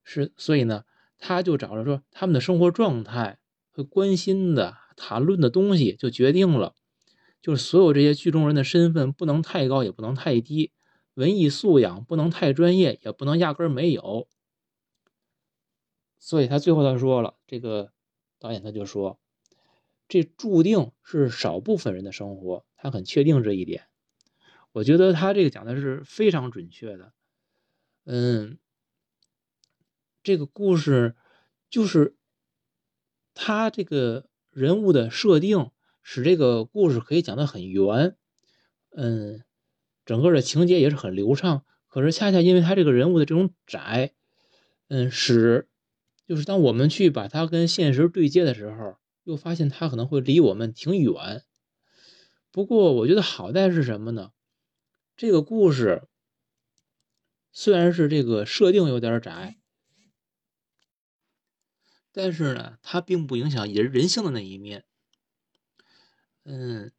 [0.04, 0.84] 是，所以呢，
[1.18, 3.40] 他就找了说他们的生活状态
[3.72, 6.76] 和关心的谈论的东西，就决定了，
[7.44, 10.72] 就是所有这些剧中人的身份不能太高，也不能太低，
[11.14, 14.28] 文艺素养不能太专业，也不能压根儿没有。
[16.18, 17.94] 所以他最后他说了这个。
[18.40, 19.22] 导演他就说，
[20.10, 23.88] 这注定是少部分人的生活，他很确定这一点。
[24.74, 27.14] 我觉得他这个讲的是非常准确的。
[28.04, 28.58] 嗯，
[30.22, 31.16] 这个故事
[31.70, 32.18] 就是
[33.34, 35.72] 他这个人物的设定，
[36.04, 38.16] 使这个故事可以讲得很圆。
[38.92, 39.44] 嗯，
[40.06, 41.66] 整个的情节也是很流畅。
[41.88, 44.14] 可是恰恰因为他这个人物的这种窄，
[44.90, 45.68] 嗯，使。
[46.26, 51.44] 就是当我们去把它跟现实对接的时候，又发现它可能会离我们挺远。
[52.50, 54.32] 不过我觉得好在是什么呢？
[55.18, 56.08] 这个故事
[57.52, 59.58] 虽然是这个设定有点窄，
[62.14, 64.86] 但是呢，它并不影响人人性的那一面。
[66.46, 66.92] 嗯，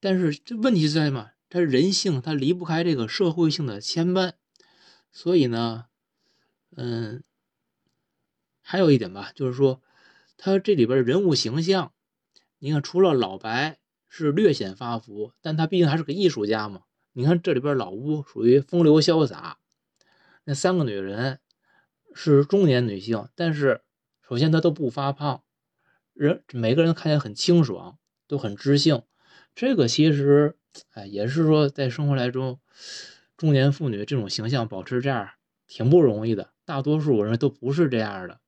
[0.00, 1.32] 但是这问题在嘛？
[1.48, 4.34] 他人性，他离不开这个社会性的牵绊，
[5.10, 5.86] 所以呢，
[6.76, 7.22] 嗯，
[8.62, 9.82] 还有一点吧，就是说，
[10.36, 11.92] 他这里边人物形象，
[12.60, 13.78] 你看，除了老白
[14.08, 16.84] 是略显发福，但他毕竟还是个艺术家嘛。
[17.12, 19.58] 你看这里边老吴属于风流潇洒，
[20.44, 21.40] 那三个女人
[22.14, 23.82] 是中年女性，但是
[24.26, 25.42] 首先她都不发胖，
[26.14, 27.98] 人每个人看起来很清爽，
[28.30, 29.02] 都很知性。
[29.56, 30.56] 这个其实，
[30.92, 32.60] 哎，也是说在生活来中，
[33.36, 35.30] 中年妇女这种形象保持这样
[35.66, 36.52] 挺不容易的。
[36.64, 38.38] 大多数人都不是这样的。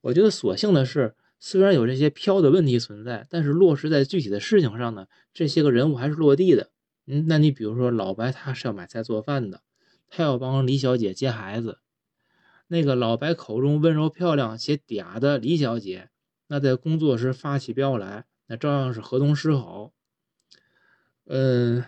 [0.00, 6.72] 我觉得所幸的是，虽然有这些飘的问题存在，但是落实在具体的事情上呢，这些个人物还是落地的。
[7.06, 9.62] 嗯，那你比如说老白，他是要买菜做饭的，
[10.10, 11.78] 他要帮李小姐接孩子。
[12.66, 16.10] 那个老白口中温柔漂亮且嗲的李小姐，
[16.48, 19.92] 那在工作时发起飙来，那照样是河东狮吼。
[21.26, 21.84] 嗯，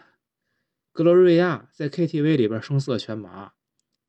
[0.93, 3.53] 格罗瑞亚在 KTV 里边声色犬马，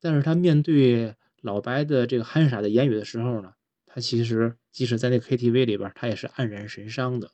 [0.00, 3.54] 但是他面对老白的这个憨傻的言语的时候呢，
[3.86, 7.32] 他其实即使在那 KTV 里边，他也是黯然神伤的。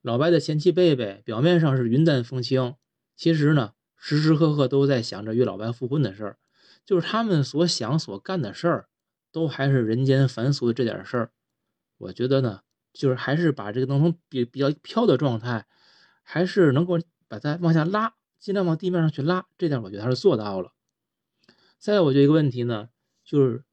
[0.00, 2.76] 老白的前妻贝贝表面上是云淡风轻，
[3.16, 6.38] 其实呢，时时刻刻都在想着与老白复婚的事儿。
[6.86, 8.88] 就是他们所想所干的事儿，
[9.30, 11.32] 都还是人间凡俗的这点事儿。
[11.98, 12.62] 我觉得呢，
[12.92, 15.66] 就是还是把这个能从比比较飘的状态，
[16.22, 19.46] 还是能够把它往下拉，尽量往地面上去拉。
[19.56, 20.72] 这点我觉得他是做到了。
[21.78, 22.88] 再有，我觉得一个问题呢，
[23.24, 23.64] 就是，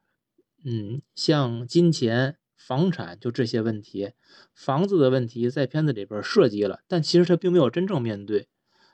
[0.63, 2.37] 嗯，像金钱。
[2.57, 4.13] 房产就这些问题，
[4.55, 8.47] 房子的问题在片子里边涉及了，但其实他并没有真正面对。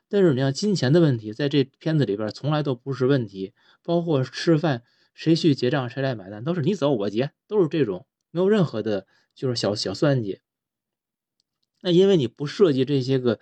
[0.10, 10.40] 但是你像金钱的问题，在这片子里边从来都不是问题，包括吃饭谁去结账谁来买单，都是你走我结，都是这种没有任何的，就是小小算计。
[11.82, 13.40] 那因为你不涉及这些个，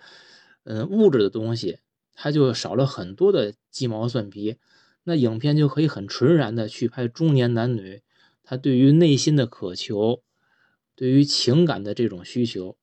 [0.64, 1.78] 嗯，物质的东西，
[2.14, 4.56] 它就少了很多的鸡毛蒜皮，
[5.04, 8.02] 那影片就可以很纯然的去拍中年男女。
[8.42, 10.24] 他对于内心的渴求，
[10.96, 12.76] 对于情感的这种需求，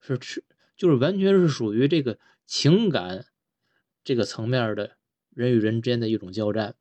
[0.00, 0.44] 是是
[0.76, 3.26] 就是完全是属于这个情感
[4.04, 4.96] 这个层面的
[5.30, 6.76] 人与人之间的一种交战。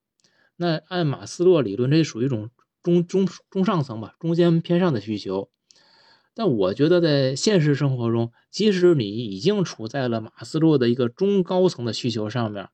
[0.57, 2.51] 那按马斯洛理论，这属于一种
[2.81, 5.49] 中中中上层吧，中间偏上的需求。
[6.33, 12.69] 但我觉得在现实生活中，即使你已经处在了马斯洛的一个中高层的需求上面，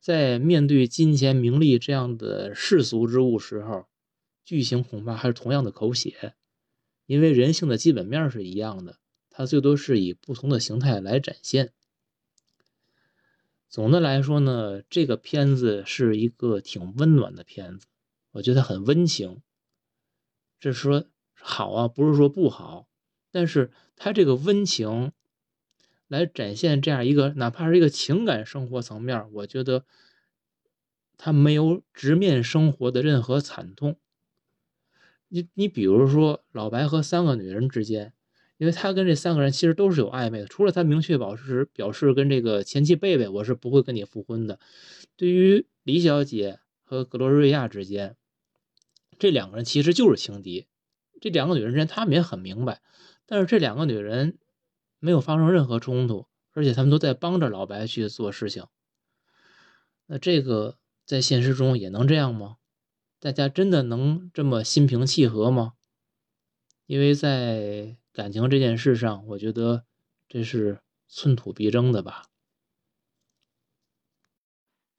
[0.00, 3.84] 在面对金钱名利这样的世俗之物时候，
[4.44, 6.34] 剧情恐怕还是同样的口血，
[7.04, 11.72] 因为人性的基本面是一样的，它最多是以不同的形态来展现。
[13.68, 17.86] 总的来说呢，这个片子是一个挺温暖的片子，
[18.36, 19.40] 我觉得很温情。
[20.60, 22.86] 这是说好啊，不是说不好，
[23.30, 25.12] 但是他这个温情
[26.08, 29.84] 来展现这样一个，哪怕是一个情感生活层面，我觉得
[31.16, 33.96] 他没有直面生活的任何惨痛。
[35.28, 38.12] 你你比如说老白和三个女人之间，
[38.58, 44.60] 因为他跟这三个人其实都是有暧昧的，除了他明确表示表示跟这个前妻贝贝我是不会跟你复婚的。
[45.16, 48.16] 对于李小姐和格罗瑞亚之间，
[49.18, 50.66] 这两个人其实就是情敌。
[51.20, 52.82] 这两个女人之间他们也很明白，
[53.24, 54.38] 但是这两个女人
[54.98, 58.66] 没有发生任何冲突，而且他们都在帮着老白去做事情。
[60.06, 62.58] 那这个在现实中也能这样吗？
[63.18, 65.72] 大家真的能这么心平气和吗？
[66.84, 69.84] 因为在感情这件事上，我觉得
[70.28, 72.24] 这是寸土必争的吧。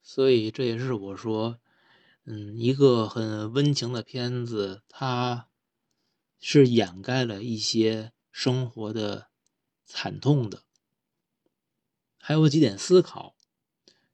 [0.02, 1.60] 所以这也是我说，
[2.30, 5.48] 嗯，一个很温情的片子，它
[6.42, 9.30] 是掩盖了一些生活的
[9.86, 10.64] 惨痛的。
[12.18, 13.38] 还有几点思考，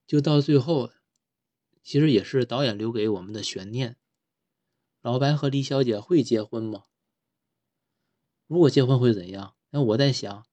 [0.06, 0.92] 就到最后，
[1.82, 3.98] 其实也是导演留给我们的悬念。
[5.02, 6.84] 老白和李小姐会结婚吗？
[8.46, 9.56] 如果结婚会怎样？
[9.72, 10.46] 那我在想，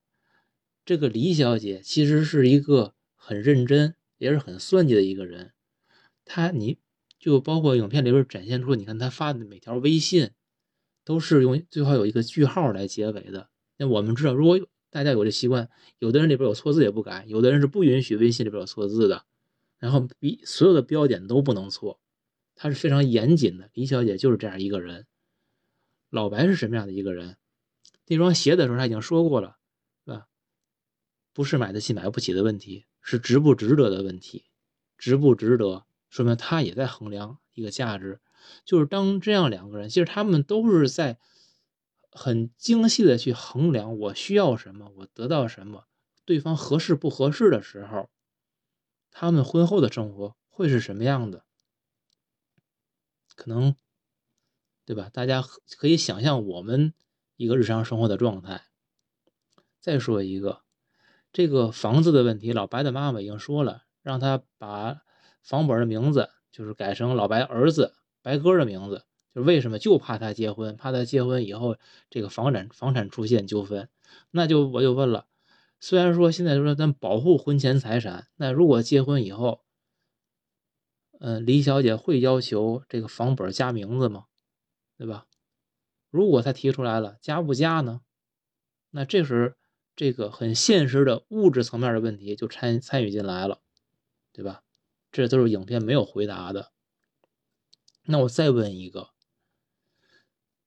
[0.82, 5.52] 这个李小姐其实是一个很认真，也是很算计的一个人。
[6.24, 6.78] 她，你
[7.20, 10.30] 就包括影片里边展现出，你看他发的每条微信，
[11.04, 13.50] 都是用最好有一个句号来结尾的。
[13.76, 14.58] 那我们知道，如果
[14.88, 15.68] 大家有这习惯，
[15.98, 19.26] 有的人里边有错字也不改，有的人是不允许微信里边有错字的，
[19.78, 22.00] 然后比所有的标点都不能错。
[22.54, 25.06] 他是非常严谨的，李小姐就是这样一个人。
[26.08, 27.36] 老白是什么样的一个人？
[28.06, 29.58] 那双鞋的时候他已经说过了，
[30.04, 30.26] 是吧？
[31.32, 34.46] 不是买得起买不起的问题，是值不值得的问题。
[34.98, 38.20] 值不值得，说明他也在衡量一个价值。
[38.64, 41.18] 就是当这样两个人，其实他们都是在
[42.10, 45.86] 很精细的去衡量我需要什么，我得到什么，
[46.24, 48.10] 对方合适不合适的时候，
[49.10, 51.44] 他们婚后的生活会是什么样的？
[53.36, 53.76] 可能，
[54.84, 55.08] 对吧？
[55.12, 55.42] 大家
[55.78, 56.94] 可以想象我们
[57.36, 58.64] 一个日常生活的状态。
[59.78, 60.62] 再说一个，
[61.32, 65.02] 这个房子的问题，老白的妈妈已经说了，让他把
[65.50, 69.04] 房本的名字就是改成老白儿子白鸽的名字。
[69.34, 69.80] 就为什么？
[69.80, 71.76] 就怕他结婚，怕他结婚以后
[72.08, 73.88] 这个房产房产出现纠纷。
[74.30, 75.26] 那就我就问了，
[75.80, 79.64] 虽然说现在说咱保护婚前财产，那如果结婚以后，
[81.18, 84.26] 嗯，李小姐会要求这个房本加名字吗？
[84.96, 85.26] 对吧？
[86.10, 88.02] 如果他提出来了，加不加呢？
[88.90, 89.56] 那这时
[89.96, 93.60] 这个很现实的物质层面的问题就参参与进来了，
[94.32, 94.62] 对吧？
[95.10, 96.72] 这都是影片没有回答的。
[98.04, 99.10] 那我再问一个，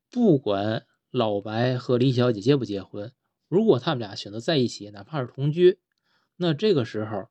[0.09, 3.13] 不管老白和李小姐结不结婚，
[3.47, 5.79] 如果他们俩选择在一起，哪怕是同居，
[6.37, 7.29] 那这个时候，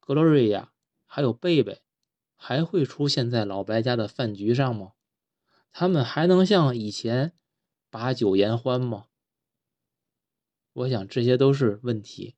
[0.00, 0.72] 格罗瑞亚
[1.06, 1.80] 还有贝贝。
[2.36, 4.92] 还会出现在老白家的饭局上吗？
[5.72, 7.32] 他们还能像以前
[7.88, 9.06] 把酒言欢吗？
[10.74, 12.36] 我想这些都是问题。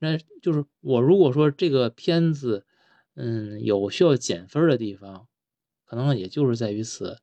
[0.00, 2.66] 那就是我如果说这个片子，
[3.14, 5.28] 嗯，有需要减分的地方，
[5.84, 7.18] 可能也就是在于此，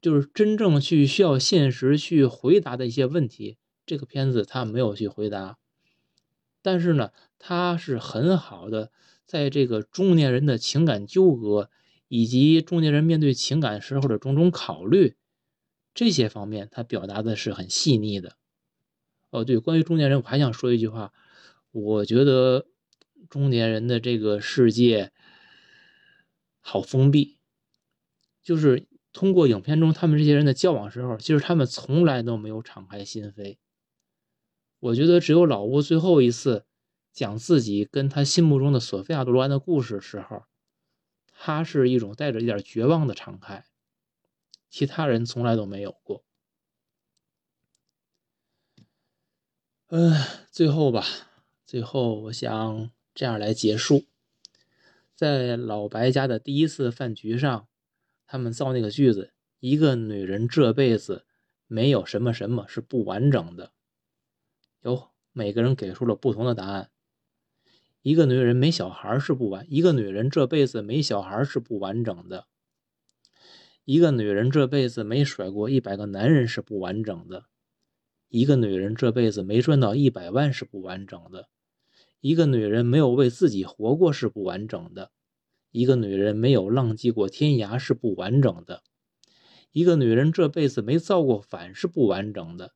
[0.00, 5.58] 就是真正去需要现实去回答的一些问题，这个片子它没有去回答。
[6.62, 8.90] 但是呢，它是很好的。
[9.26, 11.68] 在这个中年人的情感纠葛，
[12.06, 15.16] 以及中年人面对情感时候的种种考虑，
[15.92, 18.36] 这些方面他表达的是很细腻的。
[19.30, 21.12] 哦，对，关于中年人，我还想说一句话，
[21.72, 22.66] 我觉得
[23.28, 25.12] 中年人的这个世界
[26.60, 27.38] 好封闭，
[28.42, 33.58] 就是通过影片中他们这些人的交往时候，其实他们从来都没有敞开心扉。
[34.78, 36.64] 我觉得只有老吴最后一次。
[37.16, 40.42] 讲自己跟他心目中的索菲亚·罗兰的故事时候，
[41.32, 43.64] 他是一种带着一点绝望的敞开，
[44.68, 46.26] 其他人从来都没有过。
[49.86, 50.12] 嗯，
[50.50, 51.06] 最后吧，
[51.64, 54.04] 最后我想这样来结束，
[55.14, 57.66] 在老白家的第一次饭局上，
[58.26, 61.24] 他们造那个句子：“一个女人这辈子
[61.66, 63.72] 没有什么什么是不完整的。”
[64.84, 66.90] 有每个人给出了不同的答案。
[68.02, 72.46] 一个女人没小孩是不完，一个女人这辈子没小孩是不完整的。
[73.86, 77.46] 一个女人这辈子没甩过一百个男人是不完整的。
[78.28, 81.48] 一个女人这辈子没赚到一百万是不完整的。
[82.20, 85.12] 一个女人没有为自己活过是不完整的。
[85.70, 88.82] 一个女人没有浪迹过天涯是不完整的。
[89.72, 92.72] 一个女人这辈子没造过反是不完整的。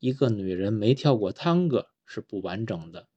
[0.00, 3.08] 一个女人没跳过探戈是不完整的。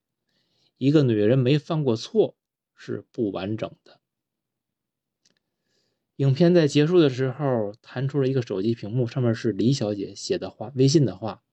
[0.77, 2.37] 一个女人没犯过错
[2.75, 3.99] 是不完整的。
[6.17, 11.43] 影片在结束的时候弹出了一个手机屏幕，上面是李小姐写的话，微信的话。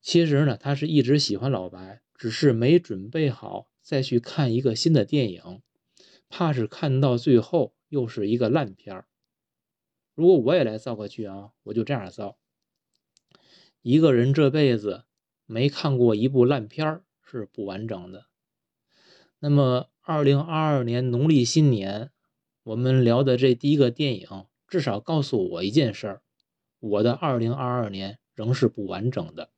[0.00, 5.62] 其实呢，她是一直喜欢老白，只是没准备好再去看一个新的电影，
[6.28, 9.06] 怕是看到最后又是一个烂片儿。
[10.14, 12.36] 如果我也来造个句啊，我就这样造：
[13.80, 15.04] 一个人这辈子
[15.46, 17.04] 没看过一部烂片儿。
[17.22, 18.26] 是不完整的。
[19.38, 22.10] 那么，二零二二年农历新年，
[22.64, 24.28] 我们聊的这第一个电影，
[24.66, 26.22] 至少告诉我一件事儿：
[26.80, 29.50] 我的二零二二年仍是不完整的。